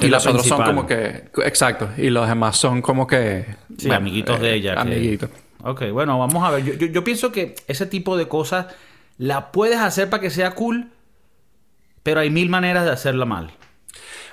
Y 0.00 0.08
los 0.08 0.26
otros 0.26 0.44
son 0.46 0.62
como 0.62 0.86
que... 0.86 1.30
Exacto. 1.46 1.88
Y 1.96 2.10
los 2.10 2.28
demás 2.28 2.58
son 2.58 2.82
como 2.82 3.06
que... 3.06 3.46
Sí, 3.78 3.86
bueno, 3.86 3.94
amiguitos 3.96 4.38
eh, 4.38 4.42
de 4.42 4.54
ella. 4.56 4.74
que- 4.74 4.80
Amiguitos. 4.80 5.30
Ok, 5.64 5.84
bueno, 5.92 6.18
vamos 6.18 6.44
a 6.44 6.50
ver. 6.50 6.62
Yo, 6.62 6.74
yo- 6.74 6.88
yo 6.88 7.02
pienso 7.04 7.32
que 7.32 7.54
ese 7.68 7.86
tipo 7.86 8.18
de 8.18 8.28
cosas 8.28 8.66
la 9.16 9.50
puedes 9.50 9.78
hacer 9.78 10.10
para 10.10 10.20
que 10.20 10.28
sea 10.28 10.50
cool, 10.54 10.90
pero 12.02 12.20
hay 12.20 12.28
mil 12.28 12.50
maneras 12.50 12.84
de 12.84 12.90
hacerla 12.90 13.24
mal. 13.24 13.52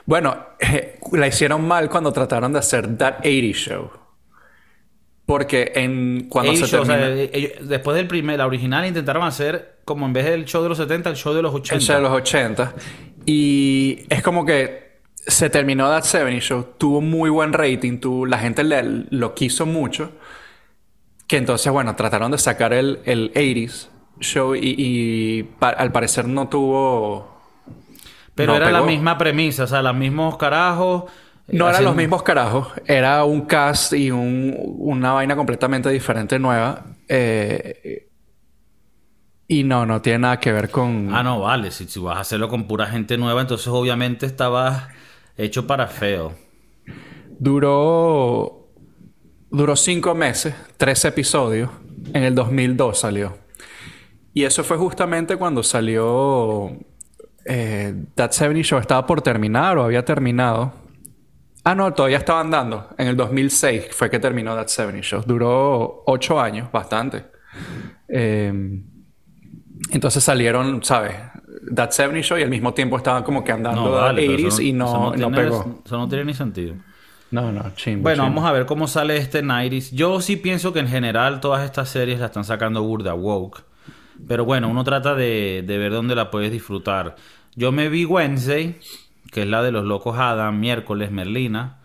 Bueno, 0.06 0.38
eh, 0.60 1.00
la 1.14 1.26
hicieron 1.26 1.66
mal 1.66 1.90
cuando 1.90 2.12
trataron 2.12 2.52
de 2.52 2.60
hacer 2.60 2.98
That 2.98 3.20
80 3.20 3.58
Show. 3.58 3.92
Porque 5.30 5.74
en... 5.76 6.26
Cuando 6.28 6.52
Ellos, 6.54 6.68
se 6.72 6.76
o 6.80 6.86
sea, 6.86 6.98
termina... 6.98 7.30
ellos- 7.32 7.52
después 7.70 7.96
del 7.96 8.08
primer, 8.08 8.40
la 8.40 8.48
original 8.48 8.88
intentaron 8.88 9.22
hacer 9.22 9.76
como 9.86 10.08
en 10.08 10.14
vez 10.14 10.26
del 10.26 10.46
show 10.46 10.64
de 10.64 10.70
los 10.70 10.80
70, 10.80 11.08
el 11.12 11.16
show 11.16 11.36
de 11.36 11.44
los 11.44 11.54
80. 11.54 11.76
El 11.76 11.82
show 11.82 11.96
de 11.98 12.02
los 12.02 12.12
80. 12.14 12.74
Y 13.28 14.06
es 14.10 14.24
como 14.24 14.44
que 14.44 15.02
se 15.16 15.52
terminó 15.52 15.88
That 15.88 16.06
70 16.06 16.40
Show. 16.44 16.68
Tuvo 16.80 17.00
muy 17.02 17.30
buen 17.30 17.54
rating. 17.54 18.00
Tuvo, 18.00 18.26
la 18.26 18.40
gente 18.40 18.64
le- 18.64 19.06
lo 19.12 19.36
quiso 19.36 19.68
mucho. 19.68 20.14
Que 21.28 21.38
entonces, 21.38 21.72
bueno, 21.72 21.96
trataron 21.96 22.32
de 22.32 22.40
sacar 22.40 22.74
el, 22.74 23.00
el 23.06 23.32
80s 23.36 23.88
Show 24.22 24.56
y, 24.56 24.74
y 24.78 25.44
pa- 25.44 25.70
al 25.70 25.92
parecer 25.92 26.28
no 26.28 26.48
tuvo... 26.50 27.40
pero 28.34 28.54
no 28.54 28.58
era 28.58 28.72
la 28.72 28.82
misma 28.82 29.16
premisa, 29.20 29.66
o 29.66 29.68
sea, 29.68 29.84
los 29.84 29.94
mismos 29.96 30.38
carajos. 30.38 31.04
No 31.52 31.70
eran 31.70 31.84
los 31.84 31.96
mismos 31.96 32.24
carajos. 32.24 32.68
Era 32.86 33.24
un 33.24 33.42
cast 33.42 33.94
y 33.94 34.12
un- 34.12 34.56
una 34.78 35.14
vaina 35.14 35.36
completamente 35.36 35.90
diferente, 35.90 36.38
nueva. 36.40 36.86
Eh, 37.08 38.08
y 39.48 39.64
no, 39.64 39.86
no 39.86 40.02
tiene 40.02 40.20
nada 40.20 40.40
que 40.40 40.52
ver 40.52 40.70
con... 40.70 41.10
Ah, 41.14 41.24
no, 41.24 41.40
vale. 41.40 41.72
Si, 41.72 41.88
si 41.88 42.00
vas 42.00 42.18
a 42.18 42.22
hacerlo 42.22 42.48
con 42.50 42.68
pura 42.68 42.86
gente 42.86 43.18
nueva, 43.18 43.42
entonces 43.42 43.68
obviamente 43.68 44.26
estaba 44.28 44.90
hecho 45.38 45.66
para 45.66 45.88
feo. 45.88 46.34
Duró... 47.40 48.56
Duró 49.52 49.76
cinco 49.76 50.14
meses, 50.14 50.54
tres 50.78 51.04
episodios. 51.06 51.72
En 52.14 52.24
el 52.24 52.36
2002 52.36 53.00
salió. 53.00 53.38
Y 54.34 54.44
eso 54.44 54.64
fue 54.64 54.78
justamente 54.78 55.36
cuando 55.38 55.64
salió... 55.64 56.72
Eh, 57.46 57.96
That 58.14 58.32
70 58.32 58.62
Show 58.62 58.80
estaba 58.80 59.08
por 59.08 59.22
terminar 59.22 59.78
o 59.80 59.84
había 59.84 60.06
terminado. 60.06 60.74
Ah, 61.72 61.76
no, 61.76 61.94
todavía 61.94 62.18
estaban 62.18 62.50
dando. 62.50 62.90
En 62.98 63.08
el 63.08 63.16
2006 63.16 63.90
fue 63.92 64.10
que 64.10 64.18
terminó 64.20 64.56
That 64.56 64.68
70 64.68 65.02
Show. 65.02 65.24
Duró 65.26 66.04
ocho 66.08 66.40
años, 66.40 66.72
bastante. 66.72 67.26
Eh, 68.08 68.52
entonces 69.92 70.24
salieron, 70.24 70.84
¿sabes? 70.84 71.14
That 71.76 71.92
70 71.92 72.22
Show 72.24 72.38
y 72.40 72.44
al 72.44 72.50
mismo 72.50 72.74
tiempo 72.74 72.98
estaban 72.98 73.24
como 73.24 73.44
que 73.44 73.52
andando 73.52 73.84
No, 73.86 73.92
pero 74.16 74.20
80s 74.20 74.48
eso 74.48 74.62
y 74.62 74.70
eso 74.70 74.78
no, 74.78 75.04
no, 75.12 75.12
tiene- 75.14 75.38
pegó. 75.38 75.82
Eso 75.86 75.98
no 75.98 76.08
tiene 76.10 76.26
ni 76.26 76.34
sentido. 76.34 76.76
No, 77.32 77.52
no, 77.52 77.72
chimbo. 77.76 78.02
Bueno, 78.04 78.24
chimbo. 78.24 78.36
vamos 78.36 78.50
a 78.50 78.54
ver 78.54 78.66
cómo 78.66 78.88
sale 78.88 79.18
este 79.18 79.44
90s. 79.44 79.92
Yo 79.94 80.20
sí 80.22 80.36
pienso 80.38 80.74
que 80.74 80.80
en 80.80 80.88
general 80.88 81.40
todas 81.40 81.64
estas 81.64 81.90
series 81.90 82.20
la 82.20 82.28
están 82.28 82.44
sacando 82.46 82.82
burda 82.82 83.14
woke. 83.14 83.64
Pero 84.28 84.44
bueno, 84.46 84.68
uno 84.70 84.84
trata 84.84 85.14
de, 85.14 85.64
de 85.66 85.78
ver 85.78 85.92
dónde 85.92 86.16
la 86.16 86.32
puedes 86.32 86.52
disfrutar. 86.52 87.16
Yo 87.56 87.72
me 87.72 87.88
vi 87.90 88.06
Wednesday, 88.06 88.80
que 89.32 89.44
es 89.44 89.48
la 89.48 89.62
de 89.62 89.72
los 89.72 89.86
locos 89.86 90.18
Adam, 90.18 90.60
miércoles, 90.60 91.12
Merlina. 91.12 91.78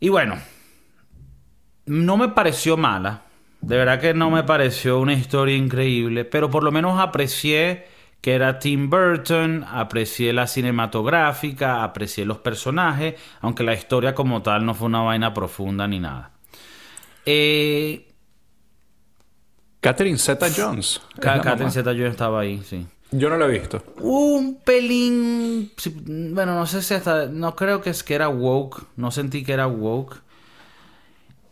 Y 0.00 0.08
bueno, 0.08 0.38
no 1.86 2.16
me 2.16 2.28
pareció 2.28 2.76
mala. 2.76 3.22
De 3.60 3.76
verdad 3.76 4.00
que 4.00 4.12
no 4.12 4.30
me 4.30 4.42
pareció 4.42 5.00
una 5.00 5.14
historia 5.14 5.56
increíble, 5.56 6.24
pero 6.24 6.50
por 6.50 6.62
lo 6.62 6.70
menos 6.70 7.00
aprecié 7.00 7.86
que 8.20 8.34
era 8.34 8.58
Tim 8.58 8.88
Burton, 8.88 9.66
aprecié 9.68 10.32
la 10.32 10.46
cinematográfica, 10.46 11.84
aprecié 11.84 12.24
los 12.24 12.38
personajes, 12.38 13.14
aunque 13.40 13.64
la 13.64 13.74
historia 13.74 14.14
como 14.14 14.42
tal 14.42 14.64
no 14.64 14.74
fue 14.74 14.86
una 14.86 15.02
vaina 15.02 15.34
profunda 15.34 15.86
ni 15.86 16.00
nada. 16.00 16.30
Eh, 17.26 18.10
Catherine 19.80 20.16
Zeta 20.16 20.46
Jones. 20.54 21.02
Catherine 21.20 21.56
mamá. 21.56 21.70
Zeta-Jones 21.70 22.12
estaba 22.12 22.40
ahí, 22.40 22.62
sí. 22.64 22.86
Yo 23.16 23.30
no 23.30 23.36
lo 23.36 23.48
he 23.48 23.58
visto. 23.58 23.80
Un 24.00 24.56
pelín. 24.56 25.70
Bueno, 26.34 26.56
no 26.56 26.66
sé 26.66 26.82
si 26.82 26.94
hasta. 26.94 27.26
No 27.26 27.54
creo 27.54 27.80
que 27.80 27.90
es 27.90 28.02
que 28.02 28.14
era 28.14 28.28
woke. 28.28 28.86
No 28.96 29.12
sentí 29.12 29.44
que 29.44 29.52
era 29.52 29.68
woke. 29.68 30.20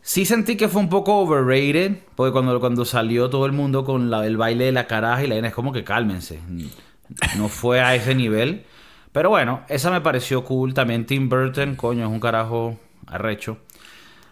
Sí 0.01 0.25
sentí 0.25 0.57
que 0.57 0.67
fue 0.67 0.81
un 0.81 0.89
poco 0.89 1.19
overrated. 1.19 1.99
Porque 2.15 2.33
cuando, 2.33 2.59
cuando 2.59 2.83
salió 2.83 3.29
todo 3.29 3.45
el 3.45 3.53
mundo 3.53 3.85
con 3.85 4.13
el 4.13 4.35
baile 4.35 4.65
de 4.65 4.71
la 4.73 4.87
caraja 4.87 5.23
y 5.23 5.27
la 5.27 5.37
es 5.37 5.53
como 5.53 5.71
que 5.71 5.85
cálmense. 5.85 6.39
No 7.37 7.47
fue 7.47 7.79
a 7.79 7.95
ese 7.95 8.13
nivel. 8.13 8.65
Pero 9.13 9.29
bueno, 9.29 9.61
esa 9.69 9.89
me 9.89 10.01
pareció 10.01 10.43
cool. 10.43 10.73
También 10.73 11.05
Tim 11.05 11.29
Burton, 11.29 11.75
coño, 11.75 12.05
es 12.05 12.11
un 12.11 12.19
carajo 12.19 12.77
arrecho. 13.07 13.59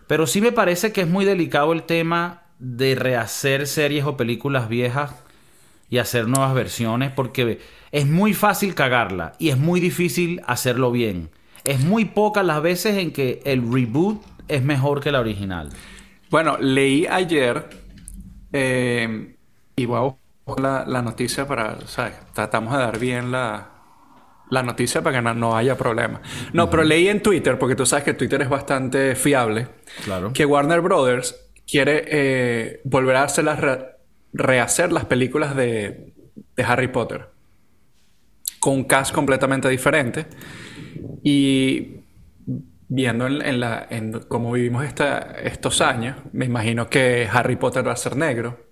Pero 0.08 0.28
sí 0.28 0.42
me 0.42 0.52
parece 0.52 0.92
que 0.92 1.02
es 1.02 1.08
muy 1.08 1.24
delicado 1.24 1.72
el 1.72 1.84
tema 1.84 2.42
de 2.60 2.96
rehacer 2.96 3.68
series 3.68 4.04
o 4.04 4.18
películas 4.18 4.68
viejas 4.68 5.14
y 5.92 6.00
hacer 6.00 6.28
nuevas 6.28 6.56
versiones 6.56 7.12
porque 7.12 7.60
es 7.92 8.08
muy 8.08 8.34
fácil 8.34 8.74
cagarla 8.74 9.34
y 9.38 9.50
es 9.50 9.58
muy 9.58 9.80
difícil 9.80 10.42
hacerlo 10.48 10.92
bien. 10.92 11.30
Es 11.64 11.82
muy 11.82 12.06
pocas 12.06 12.44
las 12.44 12.64
veces 12.64 12.98
en 12.98 13.12
que 13.12 13.42
el 13.46 13.62
reboot 13.72 14.24
es 14.48 14.64
mejor 14.64 15.02
que 15.02 15.12
la 15.12 15.20
original. 15.20 15.70
Bueno, 16.32 16.58
leí 16.60 17.06
ayer 17.06 17.68
eh, 18.54 19.36
y 19.76 19.86
voy 19.86 19.98
a 19.98 20.16
buscar 20.46 20.64
la, 20.64 20.86
la 20.88 21.02
noticia 21.02 21.48
para, 21.48 21.82
¿sabes? 21.88 22.14
Tratamos 22.34 22.74
de 22.74 22.80
dar 22.80 22.98
bien 23.00 23.32
la, 23.32 23.70
la 24.50 24.64
noticia 24.64 25.02
para 25.02 25.18
que 25.18 25.22
no, 25.22 25.34
no 25.34 25.56
haya 25.56 25.78
problema. 25.78 26.22
No, 26.54 26.70
pero 26.70 26.84
leí 26.84 27.08
en 27.08 27.22
Twitter, 27.22 27.58
porque 27.60 27.76
tú 27.76 27.86
sabes 27.86 28.06
que 28.06 28.14
Twitter 28.14 28.42
es 28.42 28.50
bastante 28.50 29.16
fiable, 29.16 29.68
Claro. 30.06 30.34
que 30.34 30.46
Warner 30.46 30.82
Brothers 30.82 31.36
quiere 31.70 32.04
eh, 32.08 32.82
volver 32.84 33.16
a 33.18 33.24
hacer 33.24 33.46
las 33.46 33.60
rehacer 34.34 34.92
las 34.92 35.06
películas 35.06 35.56
de, 35.56 36.14
de 36.56 36.64
Harry 36.64 36.88
Potter 36.88 37.28
con 38.60 38.74
un 38.76 38.84
cast 38.84 39.14
completamente 39.14 39.68
diferente 39.70 40.28
y 41.24 41.98
viendo 42.88 43.26
en, 43.28 43.42
en 43.42 43.60
la, 43.60 43.88
en 43.90 44.12
cómo 44.28 44.52
vivimos 44.52 44.86
esta- 44.86 45.36
estos 45.42 45.82
años, 45.82 46.18
me 46.34 46.46
imagino 46.46 46.90
que 46.90 47.28
Harry 47.32 47.56
Potter 47.56 47.88
va 47.88 47.94
a 47.94 47.96
ser 47.96 48.16
negro. 48.16 48.68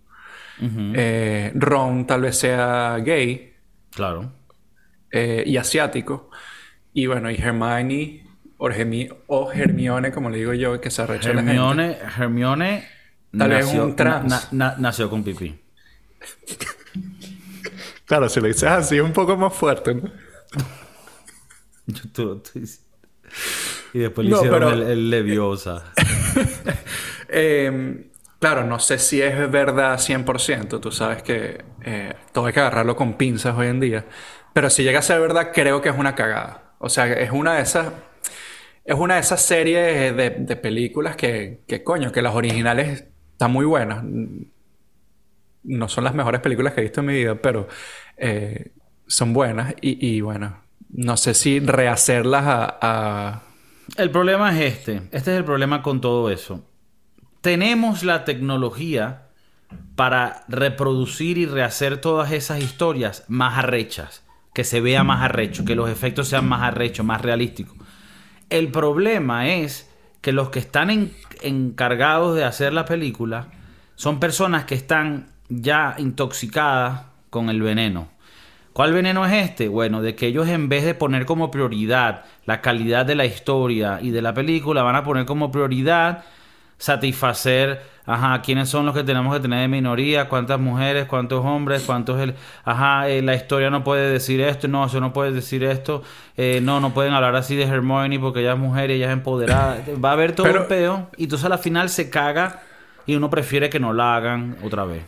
Eh, 0.61 1.51
Ron 1.55 2.05
tal 2.05 2.21
vez 2.21 2.37
sea 2.37 2.97
gay 2.97 3.53
Claro. 3.91 4.33
eh, 5.11 5.43
y 5.45 5.55
asiático. 5.55 6.29
Y 6.93 7.05
bueno, 7.07 7.31
y 7.31 7.35
Hermione 7.35 8.27
o, 8.57 8.67
Hermi- 8.69 9.15
o 9.27 9.51
Hermione, 9.53 10.11
como 10.11 10.29
le 10.29 10.37
digo 10.39 10.53
yo, 10.53 10.81
que 10.81 10.89
se 10.91 11.01
arrecha 11.01 11.29
la 11.33 11.41
gente. 11.43 11.97
Hermione, 12.17 12.85
Tal 13.37 13.49
vez 13.49 13.65
un 13.73 13.95
trans. 13.95 14.25
na- 14.29 14.41
na- 14.51 14.75
nació 14.79 15.09
con 15.09 15.23
pipí. 15.23 15.59
Claro, 18.05 18.27
si 18.29 18.39
lo 18.41 18.47
dices 18.47 18.63
así 18.63 18.97
es 18.97 19.03
un 19.03 19.13
poco 19.13 19.37
más 19.37 19.53
fuerte, 19.53 19.93
¿no? 19.95 20.09
Yo 21.85 22.01
te 22.11 22.21
lo 22.23 22.35
estoy 22.37 22.61
diciendo. 22.61 22.89
Y 23.93 23.99
después 23.99 24.25
le 24.25 24.31
No, 24.31 24.37
hicieron 24.37 24.59
pero- 24.59 24.71
el, 24.73 24.81
el 24.83 25.09
leviosa. 25.09 25.83
Eh, 27.31 28.09
claro, 28.39 28.63
no 28.63 28.79
sé 28.79 28.97
si 28.97 29.21
es 29.21 29.51
verdad 29.51 29.99
100%. 29.99 30.79
Tú 30.81 30.91
sabes 30.91 31.21
que 31.21 31.63
eh, 31.83 32.15
todo 32.33 32.47
hay 32.47 32.53
que 32.53 32.59
agarrarlo 32.59 32.95
con 32.95 33.13
pinzas 33.17 33.55
hoy 33.55 33.67
en 33.67 33.79
día. 33.79 34.05
Pero 34.51 34.71
si 34.71 34.81
llega 34.83 34.97
a 34.97 35.03
ser 35.03 35.19
verdad, 35.21 35.51
creo 35.53 35.79
que 35.79 35.89
es 35.89 35.95
una 35.95 36.15
cagada. 36.15 36.73
O 36.79 36.89
sea, 36.89 37.05
es 37.05 37.29
una 37.29 37.53
de 37.53 37.61
esas... 37.61 37.89
es 38.83 38.95
una 38.95 39.13
de 39.15 39.19
esas 39.21 39.43
series 39.43 40.15
de, 40.17 40.31
de 40.39 40.55
películas 40.55 41.15
que, 41.15 41.61
que, 41.67 41.83
coño, 41.83 42.11
que 42.11 42.23
las 42.23 42.33
originales 42.33 43.03
están 43.39 43.53
muy 43.53 43.65
buenas. 43.65 44.03
No 45.63 45.87
son 45.87 46.03
las 46.03 46.13
mejores 46.13 46.41
películas 46.41 46.73
que 46.73 46.81
he 46.81 46.83
visto 46.83 46.99
en 46.99 47.05
mi 47.05 47.13
vida, 47.13 47.35
pero 47.35 47.69
eh, 48.17 48.73
son 49.07 49.31
buenas. 49.31 49.75
Y, 49.79 50.05
y, 50.05 50.19
bueno, 50.19 50.57
no 50.89 51.15
sé 51.15 51.33
si 51.33 51.61
rehacerlas 51.61 52.45
a, 52.45 52.77
a... 52.81 53.43
El 53.95 54.11
problema 54.11 54.51
es 54.51 54.73
este. 54.73 54.97
Este 55.13 55.31
es 55.31 55.37
el 55.37 55.45
problema 55.45 55.81
con 55.81 56.01
todo 56.01 56.29
eso. 56.29 56.65
Tenemos 57.39 58.03
la 58.03 58.25
tecnología 58.25 59.29
para 59.95 60.43
reproducir 60.49 61.37
y 61.37 61.45
rehacer 61.45 62.01
todas 62.01 62.33
esas 62.33 62.61
historias 62.61 63.23
más 63.29 63.57
arrechas, 63.57 64.25
que 64.53 64.65
se 64.65 64.81
vea 64.81 65.05
más 65.05 65.21
arrecho, 65.21 65.63
que 65.63 65.75
los 65.75 65.89
efectos 65.89 66.27
sean 66.27 66.45
más 66.45 66.63
arrechos, 66.63 67.05
más 67.05 67.21
realísticos. 67.21 67.77
El 68.49 68.69
problema 68.69 69.47
es 69.47 69.88
que 70.21 70.31
los 70.31 70.49
que 70.49 70.59
están 70.59 70.89
en, 70.89 71.13
encargados 71.41 72.35
de 72.35 72.43
hacer 72.43 72.73
la 72.73 72.85
película 72.85 73.47
son 73.95 74.19
personas 74.19 74.65
que 74.65 74.75
están 74.75 75.27
ya 75.49 75.95
intoxicadas 75.97 77.03
con 77.29 77.49
el 77.49 77.61
veneno. 77.61 78.09
¿Cuál 78.73 78.93
veneno 78.93 79.25
es 79.25 79.49
este? 79.49 79.67
Bueno, 79.67 80.01
de 80.01 80.15
que 80.15 80.27
ellos 80.27 80.47
en 80.47 80.69
vez 80.69 80.85
de 80.85 80.93
poner 80.93 81.25
como 81.25 81.51
prioridad 81.51 82.23
la 82.45 82.61
calidad 82.61 83.05
de 83.05 83.15
la 83.15 83.25
historia 83.25 83.99
y 84.01 84.11
de 84.11 84.21
la 84.21 84.33
película, 84.33 84.83
van 84.83 84.95
a 84.95 85.03
poner 85.03 85.25
como 85.25 85.51
prioridad 85.51 86.23
satisfacer, 86.77 87.81
ajá, 88.09 88.41
quiénes 88.41 88.67
son 88.67 88.87
los 88.87 88.95
que 88.95 89.03
tenemos 89.03 89.31
que 89.35 89.39
tener 89.39 89.61
de 89.61 89.67
minoría, 89.67 90.27
cuántas 90.27 90.59
mujeres, 90.59 91.05
cuántos 91.05 91.45
hombres, 91.45 91.83
cuántos, 91.85 92.19
el, 92.19 92.33
ajá, 92.65 93.07
eh, 93.07 93.21
la 93.21 93.35
historia 93.35 93.69
no 93.69 93.83
puede 93.83 94.11
decir 94.11 94.41
esto, 94.41 94.67
no, 94.67 94.83
eso 94.87 94.99
no 94.99 95.13
puede 95.13 95.31
decir 95.31 95.63
esto, 95.63 96.01
eh, 96.35 96.59
no, 96.63 96.79
no 96.79 96.91
pueden 96.91 97.13
hablar 97.13 97.35
así 97.35 97.55
de 97.55 97.65
Hermione 97.65 98.19
porque 98.19 98.39
ella 98.39 98.53
es 98.53 98.57
mujer 98.57 98.89
y 98.89 98.93
ella 98.93 99.05
es 99.05 99.13
empoderada, 99.13 99.77
va 100.03 100.09
a 100.09 100.13
haber 100.13 100.33
todo 100.33 100.47
pero, 100.47 100.61
un 100.61 100.67
peo 100.67 101.09
y 101.17 101.25
entonces 101.25 101.45
a 101.45 101.49
la 101.49 101.59
final 101.59 101.89
se 101.89 102.09
caga 102.09 102.63
y 103.05 103.15
uno 103.15 103.29
prefiere 103.29 103.69
que 103.69 103.79
no 103.79 103.93
la 103.93 104.15
hagan 104.15 104.57
otra 104.63 104.85
vez. 104.85 105.03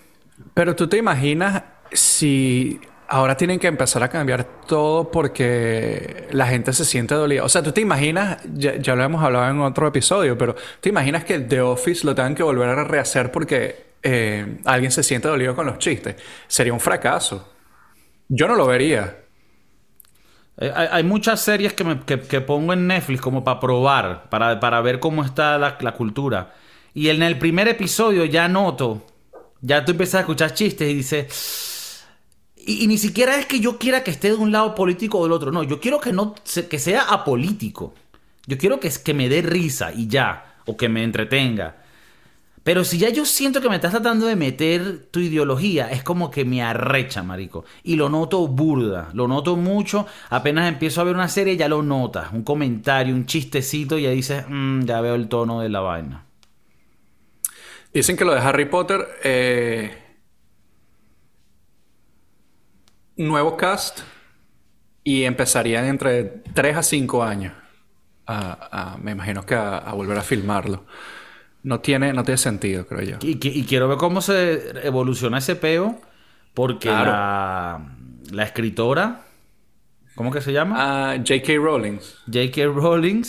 Pero 0.53 0.75
tú 0.75 0.87
te 0.87 0.97
imaginas 0.97 1.63
si 1.91 2.79
Ahora 3.13 3.35
tienen 3.35 3.59
que 3.59 3.67
empezar 3.67 4.01
a 4.03 4.07
cambiar 4.07 4.61
todo 4.65 5.11
porque 5.11 6.29
la 6.31 6.47
gente 6.47 6.71
se 6.71 6.85
siente 6.85 7.13
dolida. 7.13 7.43
O 7.43 7.49
sea, 7.49 7.61
tú 7.61 7.73
te 7.73 7.81
imaginas, 7.81 8.37
ya, 8.53 8.95
lo 8.95 9.03
hemos 9.03 9.21
hablado 9.21 9.51
en 9.51 9.59
otro 9.59 9.85
episodio, 9.85 10.37
pero 10.37 10.55
te 10.79 10.87
imaginas 10.87 11.25
que 11.25 11.39
The 11.39 11.59
Office 11.59 12.07
lo 12.07 12.15
tengan 12.15 12.35
que 12.35 12.43
volver 12.43 12.69
a 12.69 12.85
rehacer 12.85 13.29
porque 13.29 13.95
eh, 14.01 14.59
alguien 14.63 14.93
se 14.93 15.03
siente 15.03 15.27
dolido 15.27 15.53
con 15.57 15.65
los 15.65 15.77
chistes. 15.77 16.15
Sería 16.47 16.71
un 16.71 16.79
fracaso. 16.79 17.51
Yo 18.29 18.47
no 18.47 18.55
lo 18.55 18.65
vería. 18.65 19.17
Hay, 20.57 20.87
hay, 20.89 21.03
muchas 21.03 21.41
series 21.41 21.73
que, 21.73 21.83
me, 21.83 21.99
que, 22.05 22.17
que, 22.17 22.39
pongo 22.39 22.71
en 22.71 22.87
Netflix 22.87 23.19
como 23.19 23.43
para 23.43 23.59
probar, 23.59 24.29
para, 24.29 24.57
para 24.61 24.79
ver 24.79 25.01
cómo 25.01 25.21
está 25.25 25.57
la, 25.57 25.77
la 25.81 25.91
cultura. 25.95 26.53
Y 26.93 27.09
en 27.09 27.23
el 27.23 27.37
primer 27.37 27.67
episodio 27.67 28.23
ya 28.23 28.47
noto, 28.47 29.05
ya 29.59 29.83
tú 29.83 29.91
empiezas 29.91 30.15
a 30.15 30.19
escuchar 30.21 30.53
chistes 30.53 30.89
y 30.89 30.93
dices 30.93 31.70
y, 32.65 32.87
ni 32.87 32.97
siquiera 32.97 33.37
es 33.39 33.45
que 33.45 33.59
yo 33.59 33.77
quiera 33.77 34.03
que 34.03 34.11
esté 34.11 34.29
de 34.29 34.35
un 34.35 34.51
lado 34.51 34.75
político 34.75 35.19
o 35.19 35.23
del 35.23 35.31
otro. 35.31 35.51
No, 35.51 35.63
yo 35.63 35.79
quiero 35.79 35.99
que, 35.99 36.13
no, 36.13 36.35
que 36.69 36.79
sea 36.79 37.03
apolítico. 37.03 37.93
Yo 38.47 38.57
quiero 38.57 38.79
que, 38.79 38.91
que 39.03 39.13
me 39.13 39.29
dé 39.29 39.41
risa 39.41 39.91
y 39.93 40.07
ya. 40.07 40.55
O 40.65 40.77
que 40.77 40.89
me 40.89 41.03
entretenga. 41.03 41.81
Pero 42.63 42.83
si 42.83 42.99
ya 42.99 43.09
yo 43.09 43.25
siento 43.25 43.59
que 43.59 43.69
me 43.69 43.75
estás 43.75 43.91
tratando 43.91 44.27
de 44.27 44.35
meter 44.35 45.07
tu 45.09 45.19
ideología, 45.19 45.89
es 45.89 46.03
como 46.03 46.29
que 46.29 46.45
me 46.45 46.61
arrecha, 46.61 47.23
marico. 47.23 47.65
Y 47.83 47.95
lo 47.95 48.07
noto 48.07 48.47
burda, 48.47 49.09
lo 49.13 49.27
noto 49.27 49.55
mucho. 49.55 50.05
Apenas 50.29 50.69
empiezo 50.69 51.01
a 51.01 51.05
ver 51.05 51.15
una 51.15 51.27
serie, 51.27 51.57
ya 51.57 51.67
lo 51.67 51.81
notas. 51.81 52.31
Un 52.31 52.43
comentario, 52.43 53.15
un 53.15 53.25
chistecito, 53.25 53.97
y 53.97 54.03
ya 54.03 54.11
dices, 54.11 54.45
mmm, 54.47 54.81
ya 54.83 55.01
veo 55.01 55.15
el 55.15 55.27
tono 55.27 55.61
de 55.61 55.69
la 55.69 55.79
vaina. 55.79 56.25
Dicen 57.91 58.15
que 58.15 58.25
lo 58.25 58.33
de 58.33 58.41
Harry 58.41 58.65
Potter, 58.65 59.07
eh, 59.23 60.00
nuevo 63.17 63.57
cast 63.57 64.01
y 65.03 65.23
empezarían 65.23 65.85
entre 65.85 66.23
3 66.53 66.77
a 66.77 66.83
5 66.83 67.23
años. 67.23 67.53
A, 68.27 68.93
a, 68.93 68.97
me 68.97 69.11
imagino 69.11 69.45
que 69.45 69.55
a, 69.55 69.77
a, 69.77 69.93
volver 69.93 70.17
a 70.17 70.21
filmarlo. 70.21 70.85
No 71.63 71.79
tiene, 71.79 72.13
no 72.13 72.23
tiene 72.23 72.37
sentido, 72.37 72.85
creo 72.87 73.01
yo. 73.01 73.17
Y, 73.21 73.39
y, 73.41 73.65
quiero 73.65 73.87
ver 73.87 73.97
cómo 73.97 74.21
se 74.21 74.85
evoluciona 74.85 75.39
ese 75.39 75.55
peo, 75.55 75.99
porque 76.53 76.87
claro. 76.87 77.11
la, 77.11 77.95
la, 78.31 78.43
escritora, 78.43 79.21
¿cómo 80.15 80.31
que 80.31 80.41
se 80.41 80.53
llama? 80.53 81.15
Uh, 81.15 81.17
J.K. 81.19 81.53
Rowling. 81.57 81.99
J.K. 82.25 82.65
Rowling, 82.65 83.23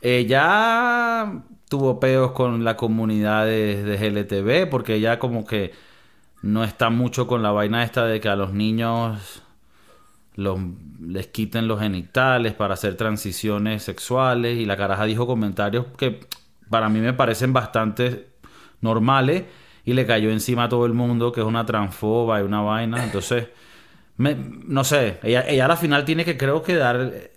ella 0.00 1.42
tuvo 1.68 2.00
peos 2.00 2.32
con 2.32 2.64
la 2.64 2.76
comunidad 2.76 3.44
de, 3.46 3.82
de 3.82 3.96
GLTV, 3.96 4.70
porque 4.70 4.94
ella 4.94 5.18
como 5.18 5.46
que 5.46 5.72
no 6.52 6.64
está 6.64 6.90
mucho 6.90 7.26
con 7.26 7.42
la 7.42 7.50
vaina 7.50 7.84
esta 7.84 8.06
de 8.06 8.20
que 8.20 8.28
a 8.28 8.36
los 8.36 8.52
niños 8.52 9.42
los, 10.34 10.58
les 11.00 11.26
quiten 11.26 11.68
los 11.68 11.80
genitales 11.80 12.54
para 12.54 12.74
hacer 12.74 12.96
transiciones 12.96 13.82
sexuales 13.82 14.58
y 14.58 14.64
la 14.64 14.76
caraja 14.76 15.04
dijo 15.04 15.26
comentarios 15.26 15.86
que 15.96 16.20
para 16.70 16.88
mí 16.88 17.00
me 17.00 17.12
parecen 17.12 17.52
bastante 17.52 18.28
normales 18.80 19.44
y 19.84 19.94
le 19.94 20.06
cayó 20.06 20.30
encima 20.30 20.64
a 20.64 20.68
todo 20.68 20.86
el 20.86 20.94
mundo 20.94 21.32
que 21.32 21.40
es 21.40 21.46
una 21.46 21.66
transfoba 21.66 22.40
y 22.40 22.44
una 22.44 22.60
vaina. 22.60 23.02
Entonces 23.04 23.48
no 24.16 24.84
sé 24.84 25.20
ella, 25.22 25.44
ella 25.48 25.66
a 25.66 25.68
la 25.68 25.76
final 25.76 26.04
tiene 26.04 26.24
que 26.24 26.36
creo 26.36 26.62
que 26.62 26.74
dar 26.76 27.30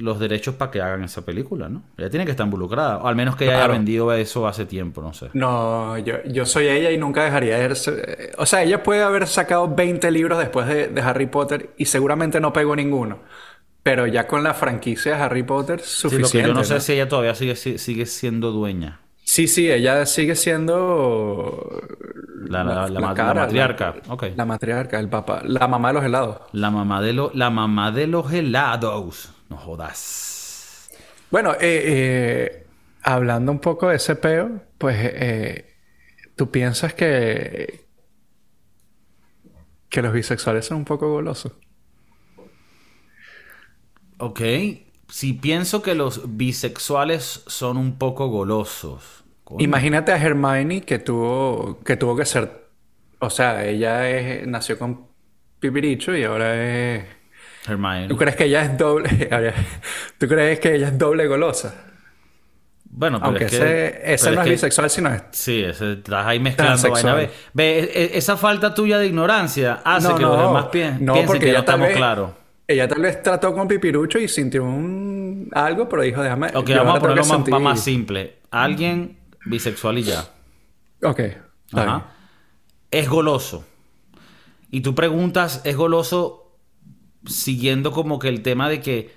los 0.00 0.18
derechos 0.18 0.54
para 0.54 0.70
que 0.70 0.80
hagan 0.80 1.04
esa 1.04 1.24
película, 1.24 1.68
¿no? 1.68 1.82
Ella 1.96 2.10
tiene 2.10 2.24
que 2.24 2.30
estar 2.30 2.46
involucrada, 2.46 2.98
o 2.98 3.06
al 3.06 3.16
menos 3.16 3.36
que 3.36 3.44
ella 3.44 3.54
claro. 3.54 3.72
haya 3.72 3.78
vendido 3.78 4.12
eso 4.12 4.46
hace 4.46 4.66
tiempo, 4.66 5.02
no 5.02 5.12
sé. 5.12 5.30
No, 5.34 5.98
yo, 5.98 6.22
yo 6.24 6.46
soy 6.46 6.68
ella 6.68 6.90
y 6.90 6.98
nunca 6.98 7.24
dejaría 7.24 7.58
de... 7.58 8.32
O 8.38 8.46
sea, 8.46 8.62
ella 8.62 8.82
puede 8.82 9.02
haber 9.02 9.26
sacado 9.26 9.74
20 9.74 10.10
libros 10.10 10.38
después 10.38 10.66
de, 10.66 10.88
de, 10.88 11.00
Harry 11.00 11.26
Potter 11.26 11.70
y 11.76 11.86
seguramente 11.86 12.40
no 12.40 12.52
pegó 12.52 12.76
ninguno. 12.76 13.20
Pero 13.82 14.06
ya 14.06 14.26
con 14.26 14.44
la 14.44 14.54
franquicia 14.54 15.16
de 15.16 15.22
Harry 15.22 15.42
Potter, 15.42 15.80
suficiente. 15.80 16.28
Sí, 16.28 16.38
lo 16.38 16.42
que 16.42 16.48
yo 16.48 16.54
no, 16.54 16.60
¿no? 16.60 16.64
sé 16.64 16.80
si 16.80 16.92
ella 16.92 17.08
todavía 17.08 17.34
sigue, 17.34 17.56
sigue 17.56 18.06
siendo 18.06 18.52
dueña. 18.52 19.00
Sí, 19.24 19.48
sí, 19.48 19.70
ella 19.70 20.04
sigue 20.04 20.34
siendo 20.34 21.80
la, 22.48 22.64
la, 22.64 22.88
la, 22.88 23.00
la 23.00 23.14
cara, 23.14 23.42
matriarca. 23.42 23.94
Okay. 24.08 24.34
La 24.36 24.44
matriarca, 24.44 24.98
el 24.98 25.08
papá, 25.08 25.42
la 25.44 25.66
mamá 25.68 25.88
de 25.88 25.94
los 25.94 26.04
helados. 26.04 26.38
La 26.52 26.70
mamá 26.70 27.00
de, 27.00 27.12
lo, 27.12 27.30
la 27.34 27.50
mamá 27.50 27.92
de 27.92 28.06
los 28.06 28.32
helados. 28.32 29.30
No 29.52 29.58
jodas. 29.58 30.90
Bueno, 31.30 31.52
eh, 31.52 31.58
eh, 31.60 32.66
hablando 33.02 33.52
un 33.52 33.58
poco 33.58 33.88
de 33.88 33.96
ese 33.96 34.16
peo, 34.16 34.62
pues 34.78 34.96
eh, 34.98 35.74
tú 36.36 36.50
piensas 36.50 36.94
que 36.94 37.84
que 39.90 40.00
los 40.00 40.14
bisexuales 40.14 40.64
son 40.64 40.78
un 40.78 40.84
poco 40.86 41.10
golosos. 41.10 41.52
Ok. 44.16 44.40
Si 45.10 45.34
pienso 45.34 45.82
que 45.82 45.94
los 45.94 46.38
bisexuales 46.38 47.42
son 47.46 47.76
un 47.76 47.98
poco 47.98 48.28
golosos. 48.28 49.22
Imagínate 49.58 50.12
a 50.12 50.16
Hermione 50.16 50.80
que 50.80 50.98
tuvo 50.98 51.78
que 51.84 51.98
tuvo 51.98 52.16
que 52.16 52.24
ser, 52.24 52.70
o 53.18 53.28
sea, 53.28 53.66
ella 53.66 54.08
es, 54.08 54.46
nació 54.46 54.78
con 54.78 55.08
pipiricho 55.60 56.16
y 56.16 56.24
ahora 56.24 56.54
es 56.54 57.21
Hermione. 57.66 58.08
¿Tú 58.08 58.16
crees 58.16 58.36
que 58.36 58.44
ella 58.44 58.62
es 58.62 58.76
doble? 58.76 59.08
¿Tú 60.18 60.26
crees 60.26 60.60
que 60.60 60.74
ella 60.74 60.88
es 60.88 60.98
doble 60.98 61.26
golosa? 61.26 61.74
Bueno, 62.94 63.18
pero 63.18 63.28
Aunque 63.28 63.44
es 63.46 63.50
que, 63.50 63.56
ese, 63.56 64.14
ese 64.14 64.24
pero 64.26 64.36
no 64.36 64.42
es, 64.42 64.50
bisexual, 64.50 64.90
sino 64.90 65.14
es. 65.14 65.22
Sí, 65.30 65.62
ese, 65.62 65.92
estás 65.94 66.26
ahí 66.26 66.38
mezclando 66.38 66.90
vaina. 66.90 67.14
Ve, 67.14 67.30
ve, 67.54 67.90
e, 67.94 68.18
esa 68.18 68.36
falta 68.36 68.74
tuya 68.74 68.98
de 68.98 69.06
ignorancia 69.06 69.80
hace 69.82 70.08
no, 70.08 70.16
que 70.16 70.22
no, 70.22 70.28
los 70.28 70.38
demás 70.38 70.66
pi 70.66 70.80
no, 71.00 71.14
piensen 71.14 71.26
porque 71.26 71.46
que 71.46 71.52
no 71.52 71.58
estamos 71.60 71.88
claros. 71.90 72.30
Ella 72.66 72.88
tal 72.88 73.00
vez 73.00 73.22
trató 73.22 73.54
con 73.54 73.66
Pipirucho 73.66 74.18
y 74.18 74.28
sintió 74.28 74.64
un 74.64 75.48
algo, 75.52 75.88
pero 75.88 76.02
dijo, 76.02 76.22
déjame. 76.22 76.48
Ok, 76.54 76.70
vamos 76.76 76.96
a 76.96 77.00
ponerlo 77.00 77.24
más, 77.24 77.38
sentir- 77.38 77.60
más 77.60 77.80
simple. 77.80 78.36
Alguien 78.50 79.18
bisexual 79.46 79.98
y 79.98 80.02
ya. 80.02 80.24
Ok. 81.02 81.20
Ajá. 81.72 82.06
Es 82.90 83.08
goloso. 83.08 83.64
Y 84.70 84.82
tú 84.82 84.94
preguntas, 84.94 85.62
¿es 85.64 85.76
goloso 85.76 86.41
siguiendo 87.26 87.92
como 87.92 88.18
que 88.18 88.28
el 88.28 88.42
tema 88.42 88.68
de 88.68 88.80
que 88.80 89.12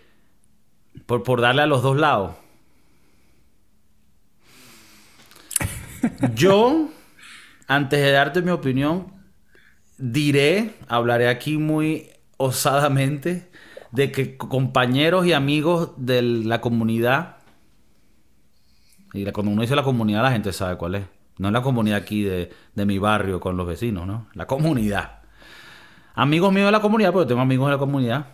por, 1.06 1.24
por 1.24 1.42
darle 1.42 1.62
a 1.64 1.68
los 1.68 1.82
dos 1.84 1.98
lados? 1.98 2.32
Yo, 6.36 6.90
antes 7.68 8.02
de 8.02 8.12
darte 8.12 8.42
mi 8.42 8.52
opinión, 8.52 9.14
diré, 9.98 10.76
hablaré 10.88 11.30
aquí 11.30 11.58
muy 11.58 12.10
osadamente, 12.38 13.52
de 13.92 14.12
que 14.12 14.38
compañeros 14.38 15.26
y 15.28 15.34
amigos 15.34 15.92
de 15.98 16.22
la 16.22 16.62
comunidad, 16.62 17.38
y 19.14 19.24
la- 19.26 19.32
cuando 19.32 19.52
uno 19.52 19.62
dice 19.62 19.76
la 19.76 19.84
comunidad, 19.84 20.24
la 20.24 20.32
gente 20.32 20.52
sabe 20.54 20.78
cuál 20.78 20.96
es. 20.96 21.06
No 21.38 21.48
es 21.50 21.54
la 21.54 21.62
comunidad 21.62 21.98
aquí 22.00 22.24
de, 22.24 22.52
de 22.76 22.86
mi 22.86 22.98
barrio 22.98 23.40
con 23.40 23.58
los 23.58 23.68
vecinos, 23.68 24.08
¿no? 24.08 24.28
La 24.34 24.48
comunidad. 24.48 25.20
Amigos 26.16 26.52
míos 26.54 26.68
de 26.68 26.72
la 26.72 26.82
comunidad, 26.82 27.12
porque 27.14 27.28
tengo 27.28 27.42
amigos 27.42 27.68
de 27.68 27.72
la 27.74 27.78
comunidad. 27.80 28.28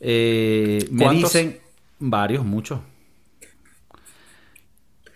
eh, 0.00 0.86
me 0.90 1.04
dicen 1.32 1.60
varios, 1.98 2.44
muchos. 2.44 2.80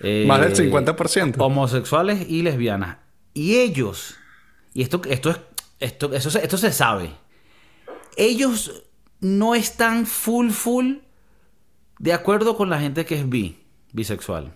eh, 0.00 0.24
Más 0.26 0.40
del 0.40 0.54
50%. 0.54 1.36
Homosexuales 1.38 2.26
y 2.28 2.42
lesbianas. 2.42 2.96
Y 3.34 3.56
ellos, 3.58 4.16
y 4.74 4.82
esto, 4.82 5.00
esto 5.08 5.30
es, 5.30 5.40
esto, 5.78 6.12
eso 6.14 6.30
se- 6.30 6.42
esto 6.42 6.56
se 6.56 6.72
sabe. 6.72 7.10
Ellos 8.16 8.82
no 9.20 9.54
están 9.54 10.06
full, 10.06 10.50
full 10.50 10.94
de 11.98 12.12
acuerdo 12.12 12.56
con 12.56 12.70
la 12.70 12.80
gente 12.80 13.04
que 13.04 13.14
es 13.16 13.28
bi, 13.28 13.58
bisexual. 13.92 14.52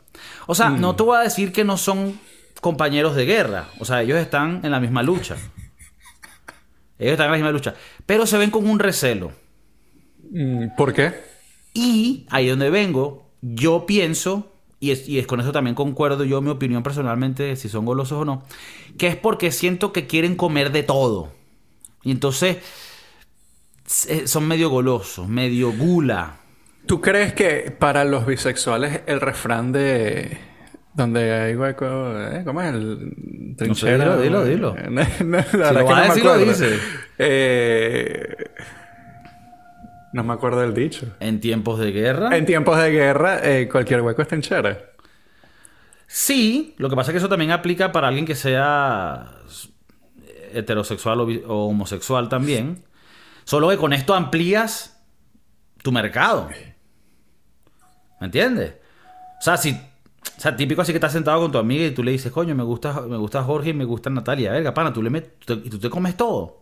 O 0.46 0.54
sea, 0.54 0.70
no 0.70 0.96
te 0.96 1.02
voy 1.02 1.18
a 1.18 1.20
decir 1.20 1.52
que 1.52 1.64
no 1.64 1.76
son 1.76 2.18
compañeros 2.60 3.14
de 3.14 3.26
guerra. 3.26 3.68
O 3.78 3.84
sea, 3.84 4.02
ellos 4.02 4.18
están 4.18 4.60
en 4.64 4.70
la 4.70 4.80
misma 4.80 5.02
lucha. 5.02 5.36
Ellos 6.98 7.12
están 7.12 7.26
en 7.26 7.32
la 7.32 7.36
misma 7.38 7.52
lucha. 7.52 7.74
Pero 8.06 8.26
se 8.26 8.38
ven 8.38 8.50
con 8.50 8.68
un 8.68 8.78
recelo. 8.78 9.32
Mm, 10.30 10.76
¿Por 10.76 10.92
qué? 10.92 11.12
Y 11.72 12.26
ahí 12.30 12.48
donde 12.48 12.70
vengo, 12.70 13.30
yo 13.42 13.84
pienso, 13.86 14.52
y 14.80 14.92
es, 14.92 15.08
y 15.08 15.18
es 15.18 15.26
con 15.26 15.40
eso 15.40 15.52
también 15.52 15.74
concuerdo 15.74 16.24
yo, 16.24 16.40
mi 16.40 16.50
opinión 16.50 16.82
personalmente, 16.82 17.56
si 17.56 17.68
son 17.68 17.84
golosos 17.84 18.20
o 18.20 18.24
no, 18.24 18.44
que 18.96 19.08
es 19.08 19.16
porque 19.16 19.50
siento 19.50 19.92
que 19.92 20.06
quieren 20.06 20.36
comer 20.36 20.70
de 20.70 20.82
todo. 20.84 21.32
Y 22.02 22.10
entonces 22.10 22.58
eh, 24.08 24.26
son 24.26 24.46
medio 24.46 24.70
golosos, 24.70 25.28
medio 25.28 25.72
gula. 25.72 26.36
¿Tú 26.86 27.00
crees 27.00 27.32
que 27.32 27.70
para 27.70 28.04
los 28.04 28.26
bisexuales 28.26 29.00
el 29.06 29.20
refrán 29.20 29.72
de 29.72 30.38
donde 30.94 31.32
hay 31.32 31.56
hueco, 31.56 31.84
¿eh? 32.20 32.42
¿cómo 32.44 32.62
es 32.62 32.74
el 32.74 33.54
trinchera? 33.56 34.16
dilo, 34.16 34.44
dilo, 34.44 34.74
dilo. 34.74 34.76
No, 35.24 35.38
no, 35.42 35.42
Si 35.42 35.56
lo 35.56 35.84
vas 35.84 35.98
a 35.98 36.02
no 36.02 36.02
me 36.02 36.02
decir, 36.08 36.24
lo 36.24 36.30
acuerdo. 36.32 36.44
dices. 36.52 36.80
Eh, 37.18 38.36
no 40.12 40.22
me 40.24 40.32
acuerdo 40.32 40.60
del 40.60 40.74
dicho. 40.74 41.06
En 41.20 41.40
tiempos 41.40 41.78
de 41.80 41.90
guerra. 41.90 42.36
En 42.36 42.46
tiempos 42.46 42.78
de 42.80 42.90
guerra, 42.90 43.40
eh, 43.42 43.68
cualquier 43.68 44.02
hueco 44.02 44.22
es 44.22 44.28
trinchera. 44.28 44.78
Sí, 46.06 46.74
lo 46.78 46.88
que 46.88 46.96
pasa 46.96 47.10
es 47.10 47.14
que 47.14 47.18
eso 47.18 47.28
también 47.28 47.50
aplica 47.50 47.90
para 47.90 48.06
alguien 48.08 48.24
que 48.26 48.36
sea 48.36 49.32
heterosexual 50.52 51.20
o, 51.20 51.24
o 51.24 51.66
homosexual 51.68 52.28
también. 52.28 52.84
Solo 53.44 53.68
que 53.68 53.76
con 53.76 53.92
esto 53.92 54.14
amplías 54.14 55.02
tu 55.82 55.90
mercado. 55.90 56.48
¿Me 58.20 58.26
entiendes? 58.26 58.74
O 59.40 59.42
sea, 59.42 59.56
si. 59.56 59.76
Sea, 60.44 60.54
típico 60.54 60.82
así 60.82 60.92
que 60.92 60.98
estás 60.98 61.12
sentado 61.12 61.40
con 61.40 61.50
tu 61.50 61.56
amiga 61.56 61.86
y 61.86 61.92
tú 61.92 62.02
le 62.02 62.10
dices, 62.10 62.30
coño, 62.30 62.54
me 62.54 62.62
gusta, 62.62 63.00
me 63.00 63.16
gusta 63.16 63.42
Jorge 63.42 63.70
y 63.70 63.72
me 63.72 63.86
gusta 63.86 64.10
Natalia. 64.10 64.52
Verga, 64.52 64.74
pana, 64.74 64.92
tú 64.92 65.02
le 65.02 65.08
metes. 65.08 65.30
Y 65.64 65.70
tú 65.70 65.78
te 65.78 65.88
comes 65.88 66.18
todo. 66.18 66.60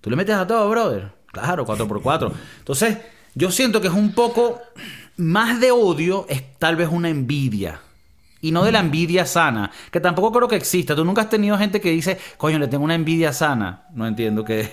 Tú 0.00 0.08
le 0.08 0.16
metes 0.16 0.34
a 0.34 0.46
todo, 0.46 0.70
brother. 0.70 1.12
Claro, 1.30 1.66
4x4. 1.66 2.32
Entonces, 2.60 2.96
yo 3.34 3.50
siento 3.50 3.82
que 3.82 3.88
es 3.88 3.92
un 3.92 4.12
poco 4.14 4.62
más 5.18 5.60
de 5.60 5.72
odio, 5.72 6.24
es 6.30 6.42
tal 6.58 6.76
vez 6.76 6.88
una 6.90 7.10
envidia. 7.10 7.82
Y 8.40 8.50
no 8.50 8.64
de 8.64 8.72
la 8.72 8.80
envidia 8.80 9.26
sana, 9.26 9.70
que 9.90 10.00
tampoco 10.00 10.32
creo 10.32 10.48
que 10.48 10.56
exista. 10.56 10.96
Tú 10.96 11.04
nunca 11.04 11.20
has 11.20 11.28
tenido 11.28 11.58
gente 11.58 11.82
que 11.82 11.90
dice, 11.90 12.18
coño, 12.38 12.58
le 12.58 12.66
tengo 12.66 12.82
una 12.82 12.94
envidia 12.94 13.34
sana. 13.34 13.88
No 13.92 14.06
entiendo 14.06 14.42
qué, 14.42 14.72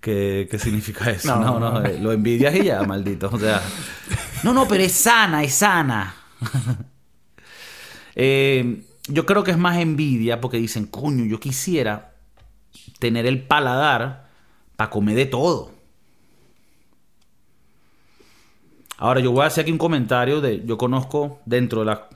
qué, 0.00 0.48
qué 0.50 0.58
significa 0.58 1.10
eso. 1.10 1.36
No, 1.38 1.60
No. 1.60 1.70
no, 1.72 1.84
eh, 1.84 1.98
lo 2.00 2.12
envidias 2.12 2.54
y 2.54 2.64
ya, 2.64 2.82
maldito. 2.84 3.28
O 3.30 3.38
sea, 3.38 3.60
no, 4.42 4.54
no, 4.54 4.66
pero 4.66 4.82
es 4.84 4.92
sana, 4.92 5.42
es 5.44 5.52
sana. 5.52 6.14
Eh, 8.14 8.82
yo 9.08 9.26
creo 9.26 9.42
que 9.44 9.50
es 9.50 9.58
más 9.58 9.78
envidia 9.78 10.40
porque 10.40 10.58
dicen, 10.58 10.86
coño, 10.86 11.24
yo 11.24 11.40
quisiera 11.40 12.12
tener 12.98 13.26
el 13.26 13.42
paladar 13.42 14.28
para 14.76 14.90
comer 14.90 15.16
de 15.16 15.26
todo. 15.26 15.72
Ahora, 18.98 19.20
yo 19.20 19.32
voy 19.32 19.42
a 19.42 19.46
hacer 19.46 19.62
aquí 19.62 19.72
un 19.72 19.78
comentario 19.78 20.40
de. 20.40 20.64
Yo 20.64 20.78
conozco 20.78 21.40
dentro 21.44 21.80
de 21.80 21.86
la. 21.86 22.08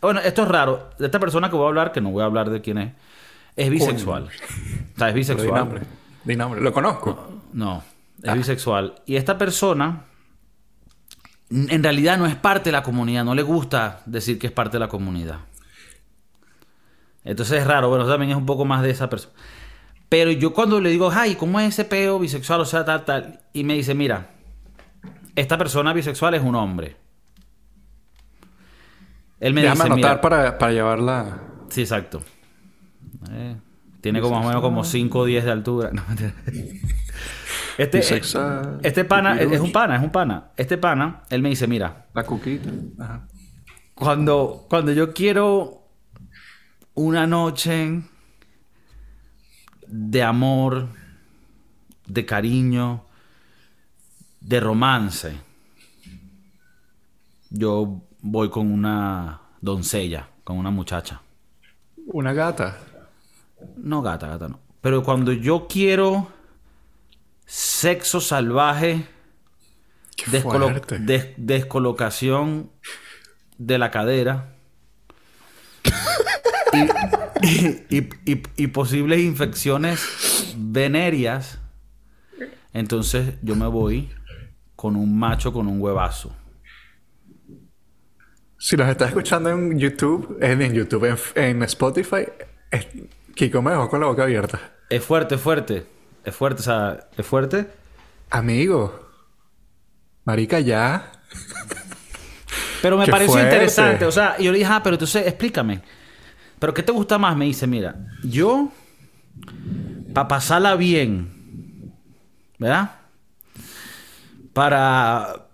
Bueno, 0.00 0.20
esto 0.20 0.42
es 0.42 0.48
raro. 0.48 0.90
De 0.98 1.06
esta 1.06 1.18
persona 1.18 1.50
que 1.50 1.56
voy 1.56 1.64
a 1.64 1.68
hablar, 1.68 1.90
que 1.92 2.00
no 2.00 2.10
voy 2.10 2.22
a 2.22 2.26
hablar 2.26 2.50
de 2.50 2.60
quién 2.60 2.78
es, 2.78 2.92
es 3.56 3.68
bisexual. 3.70 4.24
O 4.94 4.98
sea, 4.98 5.08
es 5.08 5.14
bisexual. 5.14 5.80
Di 6.24 6.36
nombre. 6.36 6.60
Lo 6.60 6.72
conozco. 6.72 7.42
No, 7.52 7.82
es 8.22 8.28
Ah. 8.28 8.34
bisexual. 8.34 8.94
Y 9.06 9.16
esta 9.16 9.36
persona, 9.36 10.04
en 11.50 11.82
realidad 11.82 12.18
no 12.18 12.26
es 12.26 12.34
parte 12.34 12.70
de 12.70 12.72
la 12.72 12.82
comunidad, 12.82 13.24
no 13.24 13.34
le 13.34 13.42
gusta 13.42 14.00
decir 14.06 14.38
que 14.38 14.46
es 14.46 14.52
parte 14.52 14.76
de 14.76 14.80
la 14.80 14.88
comunidad. 14.88 15.40
Entonces 17.24 17.60
es 17.60 17.66
raro, 17.66 17.88
bueno, 17.88 18.06
también 18.06 18.30
es 18.32 18.36
un 18.36 18.46
poco 18.46 18.64
más 18.64 18.82
de 18.82 18.90
esa 18.90 19.08
persona. 19.08 19.34
Pero 20.08 20.30
yo 20.30 20.52
cuando 20.52 20.80
le 20.80 20.90
digo, 20.90 21.10
ay, 21.12 21.34
¿cómo 21.34 21.58
es 21.58 21.68
ese 21.70 21.84
peo 21.84 22.18
bisexual? 22.18 22.60
O 22.60 22.64
sea, 22.64 22.84
tal, 22.84 23.04
tal. 23.04 23.40
Y 23.52 23.64
me 23.64 23.74
dice, 23.74 23.94
mira, 23.94 24.30
esta 25.34 25.58
persona 25.58 25.92
bisexual 25.92 26.34
es 26.34 26.42
un 26.42 26.54
hombre. 26.54 26.96
Él 29.40 29.54
me 29.54 29.62
Déjame 29.62 29.76
dice, 29.76 29.92
anotar 29.92 30.10
mira, 30.10 30.20
para, 30.20 30.58
para 30.58 30.72
llevarla. 30.72 31.40
Sí, 31.68 31.80
exacto. 31.80 32.22
Eh, 33.30 33.56
tiene 34.00 34.20
como 34.20 34.36
más 34.36 34.44
o 34.44 34.48
menos 34.48 34.62
como 34.62 34.84
5 34.84 35.18
o 35.18 35.24
10 35.24 35.44
de 35.44 35.50
altura. 35.50 35.90
No. 35.92 36.02
Este, 37.78 37.98
Bisexual. 37.98 38.80
este 38.82 39.04
pana 39.04 39.40
es, 39.40 39.50
es 39.52 39.60
un 39.60 39.72
pana, 39.72 39.96
es 39.96 40.02
un 40.02 40.10
pana. 40.10 40.50
Este 40.56 40.78
pana, 40.78 41.22
él 41.30 41.42
me 41.42 41.48
dice, 41.48 41.66
mira, 41.66 42.06
La 42.14 42.24
cuquita. 42.24 42.70
Ajá. 42.98 43.26
cuando, 43.94 44.66
cuando 44.68 44.92
yo 44.92 45.12
quiero 45.12 45.82
una 46.94 47.26
noche 47.26 48.02
de 49.86 50.22
amor, 50.22 50.88
de 52.06 52.24
cariño, 52.26 53.04
de 54.40 54.60
romance, 54.60 55.36
yo 57.50 58.02
voy 58.20 58.50
con 58.50 58.70
una 58.70 59.40
doncella, 59.60 60.28
con 60.44 60.58
una 60.58 60.70
muchacha. 60.70 61.22
Una 62.06 62.32
gata. 62.32 62.76
No, 63.76 64.02
gata, 64.02 64.28
gata 64.28 64.48
no. 64.48 64.60
Pero 64.80 65.02
cuando 65.02 65.32
yo 65.32 65.66
quiero 65.66 66.28
sexo 67.46 68.20
salvaje, 68.20 69.06
descolo- 70.26 70.68
des- 71.00 71.28
descolocación 71.36 72.70
de 73.58 73.78
la 73.78 73.90
cadera 73.90 74.54
y, 76.72 77.46
y- 77.46 77.86
y- 77.90 78.10
y- 78.32 78.42
y 78.56 78.66
posibles 78.68 79.20
infecciones 79.20 80.54
venéreas, 80.56 81.60
entonces 82.72 83.34
yo 83.42 83.54
me 83.54 83.66
voy 83.66 84.10
con 84.76 84.96
un 84.96 85.16
macho 85.18 85.52
con 85.52 85.68
un 85.68 85.80
huevazo. 85.80 86.34
Si 88.58 88.76
los 88.76 88.88
estás 88.88 89.08
escuchando 89.08 89.50
en 89.50 89.78
YouTube, 89.78 90.38
en, 90.40 90.62
en 90.62 90.72
YouTube, 90.72 91.04
en, 91.04 91.42
en 91.44 91.62
Spotify, 91.64 92.24
es- 92.70 92.86
Kiko 93.34 93.60
me 93.62 93.72
dejó 93.72 93.88
con 93.88 94.00
la 94.00 94.06
boca 94.06 94.22
abierta. 94.22 94.74
Es 94.88 95.04
fuerte, 95.04 95.34
es 95.34 95.40
fuerte. 95.40 95.86
Es 96.24 96.34
fuerte, 96.34 96.60
o 96.60 96.64
sea, 96.64 97.08
es 97.16 97.26
fuerte. 97.26 97.68
Amigo. 98.30 99.00
Marica, 100.24 100.58
ya. 100.60 101.12
Pero 102.80 102.96
me 102.98 103.04
¡Qué 103.04 103.10
pareció 103.10 103.32
fuerte! 103.34 103.48
interesante. 103.54 104.04
O 104.06 104.12
sea, 104.12 104.36
y 104.38 104.44
yo 104.44 104.52
le 104.52 104.58
dije, 104.58 104.70
ah, 104.72 104.82
pero 104.82 104.94
entonces 104.94 105.26
explícame. 105.26 105.82
¿Pero 106.58 106.72
qué 106.72 106.82
te 106.82 106.92
gusta 106.92 107.18
más? 107.18 107.36
Me 107.36 107.44
dice, 107.44 107.66
mira, 107.66 107.96
yo, 108.22 108.70
para 110.14 110.28
pasarla 110.28 110.76
bien, 110.76 111.92
¿verdad? 112.58 112.92
Para, 114.52 115.46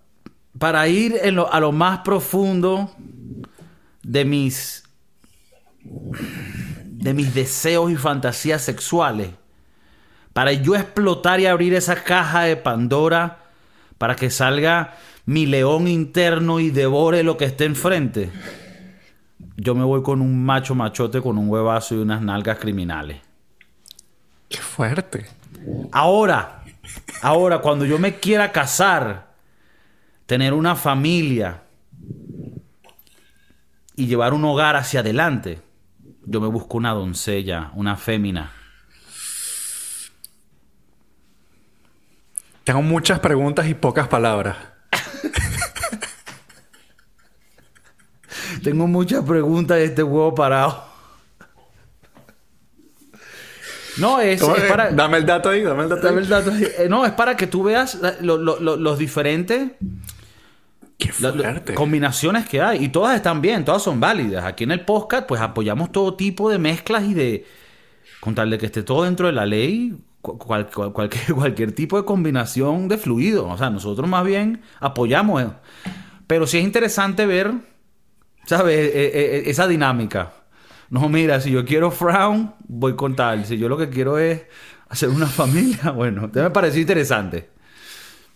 para 0.59 0.87
ir 0.89 1.17
en 1.23 1.37
lo- 1.37 1.53
a 1.53 1.59
lo 1.59 1.73
más 1.73 2.01
profundo 2.01 2.95
de 4.03 4.25
mis, 4.25 4.85
de 5.83 7.15
mis 7.15 7.35
deseos 7.35 7.91
y 7.91 7.97
fantasías 7.97 8.63
sexuales. 8.63 9.31
Para 10.33 10.53
yo 10.53 10.77
explotar 10.77 11.41
y 11.41 11.47
abrir 11.47 11.75
esa 11.75 12.03
caja 12.03 12.43
de 12.43 12.57
Pandora 12.57 13.39
para 13.99 14.17
que 14.17 14.31
salga 14.31 14.95
mi 15.27 15.47
león 15.47 15.87
interno 15.89 16.61
y 16.61 16.71
devore 16.71 17.23
lo 17.23 17.37
que 17.37 17.45
esté 17.45 17.65
enfrente. 17.65 18.31
Yo 19.57 19.75
me 19.75 19.85
voy 19.85 20.03
con 20.03 20.21
un 20.23 20.45
macho 20.45 20.75
machote 20.75 21.21
con 21.21 21.37
un 21.37 21.49
huevazo 21.49 21.95
y 21.95 21.99
unas 21.99 22.23
nalgas 22.23 22.59
criminales. 22.59 23.21
Qué 24.49 24.59
fuerte. 24.59 25.27
Ahora, 25.93 26.65
ahora, 27.23 27.59
cuando 27.59 27.85
yo 27.85 27.99
me 27.99 28.17
quiera 28.17 28.53
casar, 28.53 29.35
tener 30.27 30.55
una 30.55 30.77
familia 30.77 31.63
y 33.97 34.07
llevar 34.07 34.33
un 34.33 34.45
hogar 34.45 34.77
hacia 34.77 35.01
adelante, 35.01 35.61
yo 36.25 36.41
me 36.41 36.49
busco 36.49 36.79
una 36.79 36.93
doncella, 36.93 37.71
una 37.75 37.97
fémina. 37.97 38.51
Tengo 42.71 42.83
muchas 42.83 43.19
preguntas 43.19 43.67
y 43.67 43.75
pocas 43.75 44.07
palabras. 44.07 44.57
Tengo 48.63 48.87
muchas 48.87 49.25
preguntas 49.25 49.77
de 49.79 49.87
este 49.87 50.05
huevo 50.05 50.33
parado. 50.37 50.85
No, 53.97 54.21
es, 54.21 54.41
para... 54.69 54.93
Dame 54.93 55.19
el 55.19 55.27
dato 55.27 55.49
ahí, 55.49 55.63
dame 55.63 55.83
el 55.83 55.89
dato 55.89 56.03
Dame 56.07 56.19
ahí. 56.19 56.23
el 56.23 56.29
dato. 56.31 56.53
Eh, 56.55 56.87
No, 56.89 57.05
es 57.05 57.11
para 57.11 57.37
que 57.37 57.49
tú 57.49 57.65
veas 57.65 57.97
la- 57.97 58.15
lo- 58.21 58.39
lo- 58.39 58.61
lo- 58.61 58.77
los 58.77 58.99
diferentes 59.01 59.73
Qué 60.97 61.11
fuerte. 61.11 61.75
combinaciones 61.75 62.49
que 62.49 62.63
hay. 62.63 62.85
Y 62.85 62.91
todas 62.91 63.17
están 63.17 63.41
bien, 63.43 63.65
todas 63.65 63.83
son 63.83 63.99
válidas. 63.99 64.45
Aquí 64.45 64.63
en 64.63 64.71
el 64.71 64.85
podcast, 64.85 65.27
pues 65.27 65.41
apoyamos 65.41 65.91
todo 65.91 66.15
tipo 66.15 66.49
de 66.49 66.59
mezclas 66.59 67.03
y 67.03 67.15
de. 67.15 67.47
Con 68.21 68.37
tal 68.37 68.49
de 68.49 68.59
que 68.59 68.67
esté 68.67 68.85
todo 68.85 69.03
dentro 69.03 69.27
de 69.27 69.33
la 69.33 69.45
ley, 69.45 69.97
cual- 70.23 70.69
cual- 70.71 70.93
cualquier, 71.35 71.73
tipo 71.73 71.97
de 71.97 72.05
combinación 72.05 72.89
de 72.89 72.99
fluido. 72.99 73.49
O 73.49 73.57
sea, 73.59 73.71
nosotros 73.71 74.09
más 74.09 74.25
bien 74.25 74.63
apoyamos. 74.81 75.45
Pero 76.27 76.47
sí 76.47 76.59
es 76.59 76.65
interesante 76.65 77.27
ver, 77.27 77.53
¿sabes? 78.47 78.79
E- 78.79 79.07
e- 79.09 79.37
e- 79.47 79.51
esa 79.51 79.67
dinámica. 79.67 80.33
No, 80.91 81.09
mira, 81.09 81.41
si 81.41 81.51
yo 81.53 81.65
quiero 81.65 81.91
frown, 81.91 82.55
voy 82.67 82.95
con 82.97 83.15
tal. 83.17 83.45
Si 83.45 83.59
yo 83.59 83.69
lo 83.69 83.77
que 83.79 83.89
quiero 83.89 84.19
es 84.19 84.43
hacer 84.89 85.09
una 85.09 85.27
familia, 85.41 85.91
bueno, 85.91 86.31
me 86.33 86.51
pareció 86.51 86.81
interesante. 86.81 87.51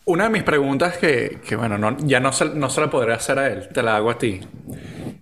Una 0.07 0.25
de 0.25 0.31
mis 0.31 0.43
preguntas 0.43 0.99
que, 0.99 1.41
que, 1.47 1.57
bueno, 1.57 1.79
no- 1.79 1.97
ya 2.01 2.21
no 2.21 2.33
se, 2.33 2.47
no 2.55 2.69
se 2.69 2.81
la 2.81 2.91
podré 2.91 3.15
hacer 3.15 3.39
a 3.39 3.47
él, 3.51 3.69
te 3.73 3.83
la 3.83 3.97
hago 3.97 4.11
a 4.11 4.19
ti. 4.19 4.41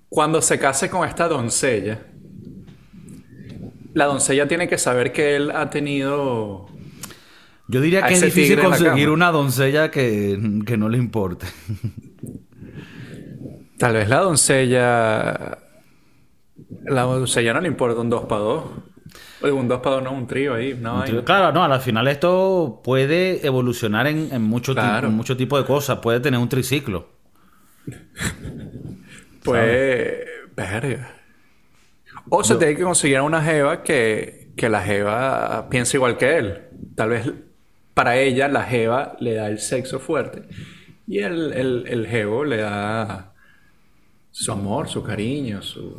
Cuando 0.09 0.43
se 0.43 0.59
case 0.59 0.91
con 0.91 1.09
esta 1.09 1.29
doncella, 1.29 2.01
la 3.95 4.07
doncella 4.07 4.49
tiene 4.49 4.69
que 4.69 4.79
saber 4.79 5.13
que 5.13 5.37
él 5.37 5.51
ha 5.51 5.71
tenido... 5.71 6.67
Yo 7.69 7.81
diría 7.81 8.03
que 8.03 8.15
es 8.15 8.21
difícil 8.21 8.61
conseguir 8.61 9.09
una 9.09 9.31
doncella 9.31 9.91
que, 9.91 10.39
que 10.67 10.77
no 10.77 10.89
le 10.89 10.99
importe. 10.99 11.47
Tal 13.79 13.95
vez 13.95 14.09
la 14.09 14.21
doncella... 14.21 15.59
La 16.85 17.03
doncella 17.03 17.55
no 17.55 17.61
le 17.61 17.69
importa 17.69 18.01
un 18.01 18.11
2 18.11 18.25
para 18.25 18.41
2. 18.41 18.65
Oye, 19.43 19.53
un 19.53 19.69
2 19.69 19.81
para 19.81 19.97
2 19.97 20.05
no, 20.05 20.13
un 20.13 20.27
trío 20.27 20.55
ahí, 20.55 20.73
vaina. 20.73 21.25
Claro, 21.25 21.53
no, 21.53 21.65
al 21.65 21.81
final 21.81 22.09
esto 22.09 22.81
puede 22.85 23.45
evolucionar 23.47 24.07
en, 24.07 24.29
en 24.33 24.43
mucho, 24.43 24.73
ti- 24.75 24.81
Claro. 24.81 25.09
en 25.09 25.15
mucho 25.15 25.37
tipo 25.37 25.59
de 25.59 25.65
cosas. 25.65 25.99
Puede 25.99 26.21
tener 26.21 26.39
un 26.41 26.49
triciclo. 26.49 27.09
Pues... 29.45 30.13
Verga. 30.55 31.17
O 32.29 32.45
se 32.45 32.57
tiene 32.57 32.77
que 32.77 32.83
conseguir 32.83 33.19
a 33.19 33.23
una 33.23 33.43
jeva 33.43 33.83
que, 33.83 34.53
que 34.57 34.69
la 34.69 34.83
jeva 34.83 35.69
piense 35.71 35.97
igual 35.97 36.17
que 36.17 36.37
él. 36.39 36.63
Tal 36.95 37.11
vez 37.11 37.31
para 37.95 38.17
ella 38.17 38.49
la 38.49 38.63
jeva 38.63 39.17
le 39.21 39.35
da 39.35 39.49
el 39.49 39.59
sexo 39.59 39.99
fuerte. 39.99 40.49
Y 41.07 41.19
el, 41.19 41.53
el, 41.53 41.85
el 41.89 42.07
jevo 42.07 42.45
le 42.45 42.59
da 42.59 43.33
su 44.31 44.51
amor, 44.53 44.89
su 44.89 45.03
cariño, 45.03 45.63
su... 45.63 45.99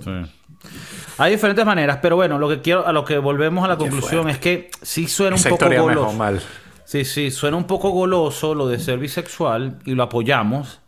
Hay 1.17 1.33
diferentes 1.33 1.65
maneras, 1.65 1.99
pero 2.01 2.15
bueno, 2.15 2.39
lo 2.39 2.47
que 2.49 2.61
quiero, 2.61 2.87
a 2.87 2.93
lo 2.93 3.03
que 3.03 3.17
volvemos 3.17 3.65
a 3.65 3.67
la 3.67 3.77
Qué 3.77 3.81
conclusión 3.81 4.29
es 4.29 4.39
que 4.39 4.71
sí 4.81 5.07
suena 5.07 5.35
un 5.35 5.43
poco 5.43 5.69
goloso. 5.69 6.13
mal. 6.13 6.41
Sí, 6.85 7.05
sí, 7.05 7.31
suena 7.31 7.57
un 7.57 7.65
poco 7.65 7.89
goloso 7.91 8.55
lo 8.55 8.67
de 8.67 8.79
ser 8.79 8.97
bisexual 8.97 9.79
y 9.85 9.93
lo 9.93 10.03
apoyamos. 10.03 10.79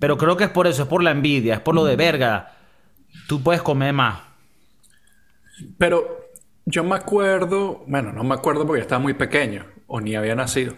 Pero 0.00 0.16
creo 0.16 0.36
que 0.36 0.44
es 0.44 0.50
por 0.50 0.66
eso, 0.66 0.82
es 0.82 0.88
por 0.88 1.02
la 1.02 1.10
envidia, 1.10 1.54
es 1.54 1.60
por 1.60 1.74
lo 1.74 1.84
de 1.84 1.96
verga. 1.96 2.54
Tú 3.28 3.42
puedes 3.42 3.62
comer 3.62 3.92
más. 3.92 4.20
Pero 5.78 6.30
yo 6.66 6.84
me 6.84 6.96
acuerdo, 6.96 7.84
bueno, 7.86 8.12
no 8.12 8.22
me 8.24 8.34
acuerdo 8.34 8.66
porque 8.66 8.82
estaba 8.82 9.00
muy 9.00 9.14
pequeño 9.14 9.66
o 9.86 10.00
ni 10.00 10.14
había 10.14 10.36
nacido, 10.36 10.74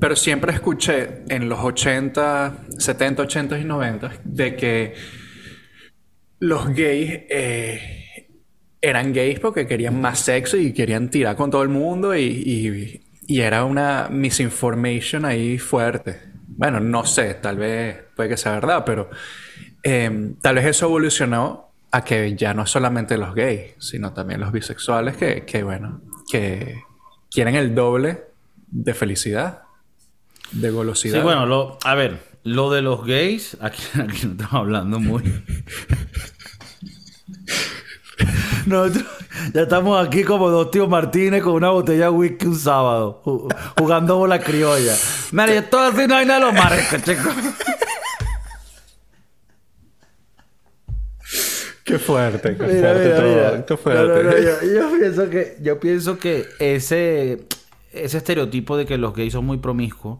pero 0.00 0.16
siempre 0.16 0.52
escuché 0.52 1.22
en 1.28 1.48
los 1.48 1.60
80, 1.60 2.64
70, 2.78 3.22
80 3.22 3.58
y 3.58 3.64
90 3.64 4.12
de 4.24 4.56
que 4.56 4.94
los 6.38 6.68
gays 6.74 7.10
eh, 7.30 8.28
eran 8.80 9.12
gays 9.12 9.40
porque 9.40 9.66
querían 9.66 10.00
más 10.00 10.18
sexo 10.20 10.56
y 10.56 10.72
querían 10.72 11.10
tirar 11.10 11.36
con 11.36 11.50
todo 11.50 11.62
el 11.62 11.68
mundo 11.68 12.14
y, 12.16 12.22
y- 12.24 13.02
y 13.28 13.40
era 13.40 13.64
una 13.64 14.08
misinformation 14.08 15.24
ahí 15.24 15.58
fuerte. 15.58 16.20
Bueno, 16.46 16.78
no 16.78 17.04
sé, 17.04 17.34
tal 17.34 17.56
vez 17.56 17.96
puede 18.14 18.28
que 18.30 18.36
sea 18.36 18.52
verdad, 18.52 18.84
pero 18.86 19.10
eh, 19.82 20.32
tal 20.40 20.54
vez 20.56 20.66
eso 20.66 20.86
evolucionó 20.86 21.65
a 21.92 22.04
que 22.04 22.34
ya 22.36 22.52
no 22.54 22.66
solamente 22.66 23.16
los 23.16 23.34
gays, 23.34 23.74
sino 23.78 24.12
también 24.12 24.40
los 24.40 24.52
bisexuales 24.52 25.16
que, 25.16 25.44
que 25.44 25.62
bueno, 25.62 26.00
que 26.30 26.82
quieren 27.30 27.54
el 27.54 27.74
doble 27.74 28.24
de 28.68 28.92
felicidad, 28.94 29.62
de 30.52 30.70
golosidad. 30.70 31.18
Sí, 31.18 31.22
bueno, 31.24 31.46
lo, 31.46 31.78
a 31.84 31.94
ver, 31.94 32.20
lo 32.44 32.70
de 32.70 32.82
los 32.82 33.04
gays, 33.06 33.56
aquí, 33.60 33.82
no 33.94 34.04
estamos 34.12 34.52
hablando 34.54 35.00
muy. 35.00 35.22
Nosotros 38.66 39.04
ya 39.54 39.62
estamos 39.62 40.06
aquí 40.06 40.24
como 40.24 40.48
dos 40.50 40.70
tíos 40.70 40.88
Martínez 40.88 41.42
con 41.42 41.52
una 41.54 41.70
botella 41.70 42.04
de 42.04 42.10
whisky 42.10 42.46
un 42.46 42.58
sábado, 42.58 43.20
ju- 43.24 43.54
jugando 43.78 44.16
bola 44.16 44.40
criolla. 44.40 44.94
Mira, 45.32 45.46
yo 45.48 45.60
estoy 45.60 45.92
así, 45.92 46.06
no 46.08 46.16
hay 46.16 46.26
nada 46.26 46.40
de 46.40 46.46
los 46.46 46.54
mares, 46.54 46.88
chicos. 47.04 47.34
Qué 51.86 51.98
fuerte, 51.98 52.56
qué 52.56 52.62
Mira, 52.66 52.80
fuerte 52.80 53.04
mira, 53.04 53.16
todo. 53.16 53.28
mira. 53.28 53.66
Qué 53.66 53.76
fuerte. 53.76 54.02
No, 54.02 54.22
no, 54.22 54.22
no, 54.24 54.38
yo, 54.38 54.74
yo 54.74 54.98
pienso 54.98 55.30
que, 55.30 55.56
yo 55.62 55.80
pienso 55.80 56.18
que 56.18 56.46
ese, 56.58 57.44
ese 57.92 58.16
estereotipo 58.18 58.76
de 58.76 58.84
que 58.86 58.98
los 58.98 59.14
gays 59.14 59.32
son 59.32 59.46
muy 59.46 59.58
promiscuos, 59.58 60.18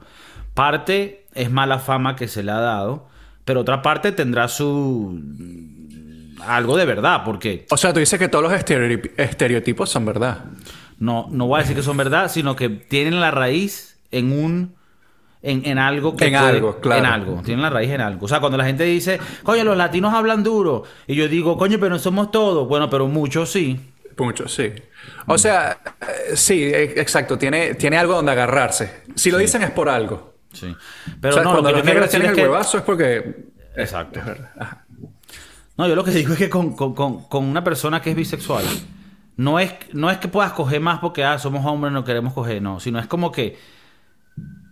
parte 0.55 1.25
es 1.35 1.51
mala 1.51 1.79
fama 1.81 2.15
que 2.17 2.29
se 2.29 2.43
le 2.45 2.53
ha 2.53 2.61
dado, 2.61 3.09
pero 3.45 3.61
otra 3.61 3.83
parte 3.83 4.13
tendrá 4.13 4.47
su 4.49 5.21
algo 6.47 6.77
de 6.77 6.85
verdad, 6.85 7.23
porque 7.25 7.67
O 7.71 7.77
sea, 7.77 7.93
tú 7.93 7.99
dices 8.01 8.19
que 8.19 8.29
todos 8.29 8.45
los 8.45 8.53
estereotip- 8.53 9.11
estereotipos 9.17 9.91
son 9.91 10.05
verdad. 10.05 10.45
no, 10.99 11.27
no 11.31 11.47
voy 11.47 11.59
a 11.59 11.63
decir 11.63 11.75
que 11.77 11.83
son 11.83 11.97
verdad, 11.97 12.31
sino 12.31 12.55
que 12.57 12.69
tienen 12.69 13.21
la 13.21 13.31
raíz 13.31 13.99
en 14.13 14.33
un 14.33 14.75
en, 15.47 15.65
en 15.65 15.79
algo 15.79 16.17
que 16.17 16.27
En 16.27 16.35
algo, 16.37 16.81
claro. 16.81 17.01
en 17.01 17.07
algo, 17.07 17.43
tienen 17.45 17.63
la 17.63 17.71
raíz 17.71 17.91
en 17.91 18.01
algo. 18.01 18.27
O 18.27 18.29
sea, 18.29 18.41
cuando 18.41 18.59
la 18.59 18.65
gente 18.65 18.85
dice, 18.85 19.19
coño, 19.43 19.65
los 19.65 19.77
latinos 19.77 20.13
hablan 20.13 20.43
duro, 20.43 20.85
y 21.07 21.15
yo 21.15 21.29
digo, 21.29 21.57
coño, 21.57 21.79
pero 21.79 21.91
no 21.91 21.99
somos 21.99 22.31
todos, 22.31 22.67
bueno, 22.69 22.91
pero 22.91 23.07
muchos 23.09 23.51
sí. 23.51 23.79
Mucho, 24.19 24.49
sí. 24.49 24.73
O 25.27 25.37
sea, 25.37 25.79
eh, 26.01 26.37
sí, 26.37 26.65
exacto. 26.73 27.37
Tiene, 27.37 27.75
tiene 27.75 27.99
algo 27.99 28.15
donde 28.15 28.33
agarrarse. 28.33 29.03
Si 29.15 29.31
lo 29.31 29.37
dicen 29.39 29.63
es 29.63 29.71
por 29.71 29.89
algo. 29.91 30.35
Sí. 30.53 30.75
Pero 31.21 31.35
o 31.35 31.35
sea, 31.35 31.43
no, 31.45 31.51
lo 31.51 31.61
cuando 31.63 31.69
que 31.69 31.73
yo 31.75 31.79
los 31.79 31.87
negros 31.87 32.11
tienen 32.11 32.31
el 32.31 32.35
que... 32.37 32.43
huevazo 32.43 32.79
es 32.79 32.83
porque... 32.85 33.45
Exacto. 33.77 34.21
Es 34.21 34.25
verdad. 34.27 34.51
Ajá. 34.59 34.87
No, 35.77 35.87
yo 35.87 35.95
lo 35.95 36.03
que 36.03 36.11
digo 36.13 36.33
es 36.33 36.39
que 36.39 36.49
con, 36.49 36.75
con- 36.75 36.95
con- 36.95 37.25
con 37.25 37.45
una 37.45 37.63
persona 37.63 38.01
que 38.01 38.09
es 38.11 38.17
bisexual, 38.17 38.65
no 39.37 39.61
es, 39.61 39.75
no 39.93 40.11
es 40.11 40.17
que 40.17 40.29
puedas 40.29 40.53
coger 40.53 40.81
más 40.81 40.99
porque 41.01 41.23
ah, 41.23 41.39
somos 41.39 41.65
hombres, 41.67 41.93
no 41.93 42.03
queremos 42.05 42.33
coger, 42.33 42.63
no, 42.63 42.81
sino 42.81 42.99
es 42.99 43.07
como 43.07 43.31
que, 43.31 43.59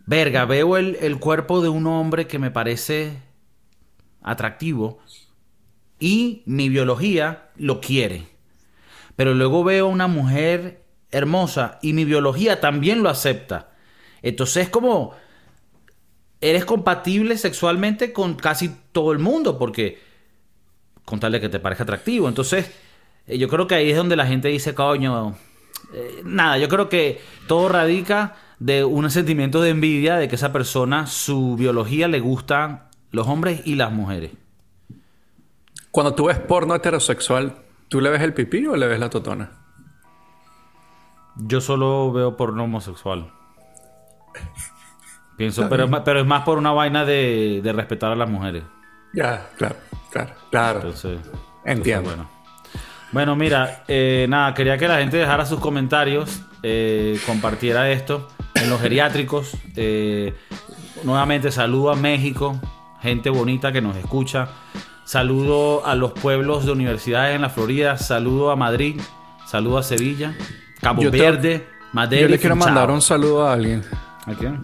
verga, 0.07 0.45
veo 0.45 0.77
el, 0.77 0.97
el 1.01 1.19
cuerpo 1.19 1.61
de 1.61 1.69
un 1.69 1.87
hombre 1.87 2.27
que 2.27 2.39
me 2.39 2.51
parece 2.51 3.19
atractivo 4.23 4.99
y 5.99 6.43
mi 6.47 6.69
biología 6.69 7.51
lo 7.57 7.81
quiere. 7.81 8.27
Pero 9.17 9.35
luego 9.35 9.65
veo 9.65 9.87
una 9.87 10.07
mujer 10.09 10.83
hermosa 11.11 11.79
y 11.83 11.93
mi 11.93 12.05
biología 12.05 12.61
también 12.61 13.03
lo 13.03 13.09
acepta. 13.09 13.71
Entonces 14.23 14.65
es 14.65 14.69
como, 14.71 15.15
eres 16.41 16.65
compatible 16.65 17.39
sexualmente 17.39 18.13
con 18.13 18.35
casi 18.35 18.75
todo 18.93 19.13
el 19.13 19.19
mundo 19.19 19.59
porque 19.59 19.99
con 21.05 21.21
tal 21.21 21.33
de 21.33 21.41
que 21.41 21.49
te 21.49 21.61
parezca 21.61 21.85
atractivo. 21.85 22.29
Entonces, 22.29 22.71
eh, 23.27 23.39
yo 23.39 23.49
creo 23.49 23.67
que 23.67 23.75
ahí 23.75 23.91
es 23.91 23.97
donde 23.97 24.17
la 24.17 24.27
gente 24.27 24.49
dice, 24.49 24.75
coño, 24.75 25.37
eh, 25.93 26.23
nada, 26.25 26.59
yo 26.59 26.69
creo 26.69 26.89
que 26.89 27.21
todo 27.47 27.69
radica 27.69 28.37
de 28.65 28.83
un 28.83 29.11
sentimiento 29.11 29.61
de 29.61 29.69
envidia 29.69 30.17
de 30.17 30.27
que 30.27 30.37
esa 30.37 30.51
persona, 30.51 31.07
su 31.07 31.55
biología 31.55 32.09
le 32.09 32.21
gustan 32.21 32.85
los 33.11 33.27
hombres 33.29 33.61
y 33.67 33.75
las 33.75 33.93
mujeres. 33.93 34.31
Cuando 35.91 36.15
tú 36.15 36.25
ves 36.29 36.39
porno 36.39 36.75
heterosexual, 36.75 37.57
¿tú 37.89 38.01
le 38.01 38.09
ves 38.09 38.23
el 38.23 38.33
pipí 38.33 38.67
o 38.67 38.75
le 38.75 38.87
ves 38.87 38.99
la 38.99 39.11
totona? 39.11 39.51
Yo 41.37 41.61
solo 41.61 42.11
veo 42.11 42.39
porno 42.39 42.65
homosexual. 42.65 43.31
Pienso, 45.37 45.69
pero, 45.69 45.85
es 45.85 45.91
más- 45.91 46.01
pero 46.03 46.21
es 46.21 46.27
más 46.27 46.43
por 46.45 46.57
una 46.57 46.73
vaina 46.73 47.05
de, 47.05 47.61
de 47.63 47.73
respetar 47.75 48.13
a 48.13 48.17
las 48.17 48.31
mujeres. 48.31 48.63
Ya, 49.13 49.47
claro, 49.59 49.77
claro, 50.11 50.33
claro. 50.51 50.79
Entonces, 50.81 51.21
Entiendo. 51.67 52.09
Bueno. 52.09 52.31
Bueno, 53.13 53.37
mira, 53.37 53.85
eh, 53.89 54.25
nada, 54.29 54.55
quería 54.55 54.79
que 54.79 54.89
la 54.89 54.99
gente 55.01 55.19
dejara 55.19 55.45
sus 55.45 55.61
comentarios, 55.61 56.41
eh, 56.63 57.21
compartiera 57.27 57.91
esto 57.91 58.29
en 58.65 58.71
los 58.71 58.81
geriátricos. 58.81 59.53
Eh, 59.77 60.35
nuevamente 61.05 61.51
saludo 61.53 61.91
a 61.93 61.97
México, 61.97 62.59
gente 63.01 63.31
bonita 63.31 63.71
que 63.73 63.81
nos 63.81 63.97
escucha. 63.97 64.49
Saludo 65.05 65.87
a 65.87 65.95
los 65.95 66.13
pueblos 66.13 66.65
de 66.65 66.73
universidades 66.73 67.37
en 67.37 67.43
la 67.43 67.51
Florida. 67.51 67.99
Saludo 67.99 68.51
a 68.51 68.57
Madrid. 68.57 69.01
Saludo 69.47 69.79
a 69.79 69.83
Sevilla. 69.83 70.35
Cabo 70.81 71.03
Yo 71.03 71.11
te- 71.11 71.19
Verde. 71.21 71.69
Madeira. 71.93 72.23
Yo 72.27 72.29
le 72.31 72.39
quiero 72.41 72.57
mandar 72.57 72.91
un 72.91 73.01
saludo 73.03 73.47
a 73.47 73.53
alguien. 73.53 73.85
¿A 74.27 74.33
quién? 74.33 74.61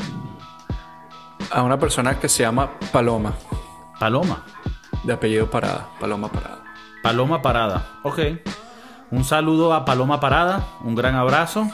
A 1.52 1.62
una 1.62 1.78
persona 1.78 2.18
que 2.18 2.28
se 2.28 2.42
llama 2.42 2.70
Paloma, 2.92 3.34
Paloma. 3.98 4.44
de 5.04 5.12
apellido 5.12 5.48
Parada. 5.50 5.88
Paloma 6.00 6.28
Parada. 6.32 6.64
Paloma 7.02 7.40
Parada. 7.42 8.00
Ok. 8.02 8.18
Un 9.10 9.24
saludo 9.24 9.72
a 9.74 9.84
Paloma 9.84 10.20
Parada. 10.20 10.64
Un 10.84 10.94
gran 10.94 11.14
abrazo. 11.16 11.68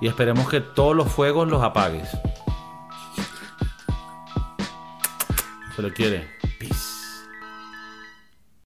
Y 0.00 0.08
esperemos 0.08 0.48
que 0.48 0.60
todos 0.60 0.94
los 0.94 1.10
fuegos 1.10 1.48
los 1.48 1.62
apagues. 1.62 2.08
Se 5.74 5.82
le 5.82 5.92
quiere. 5.92 6.35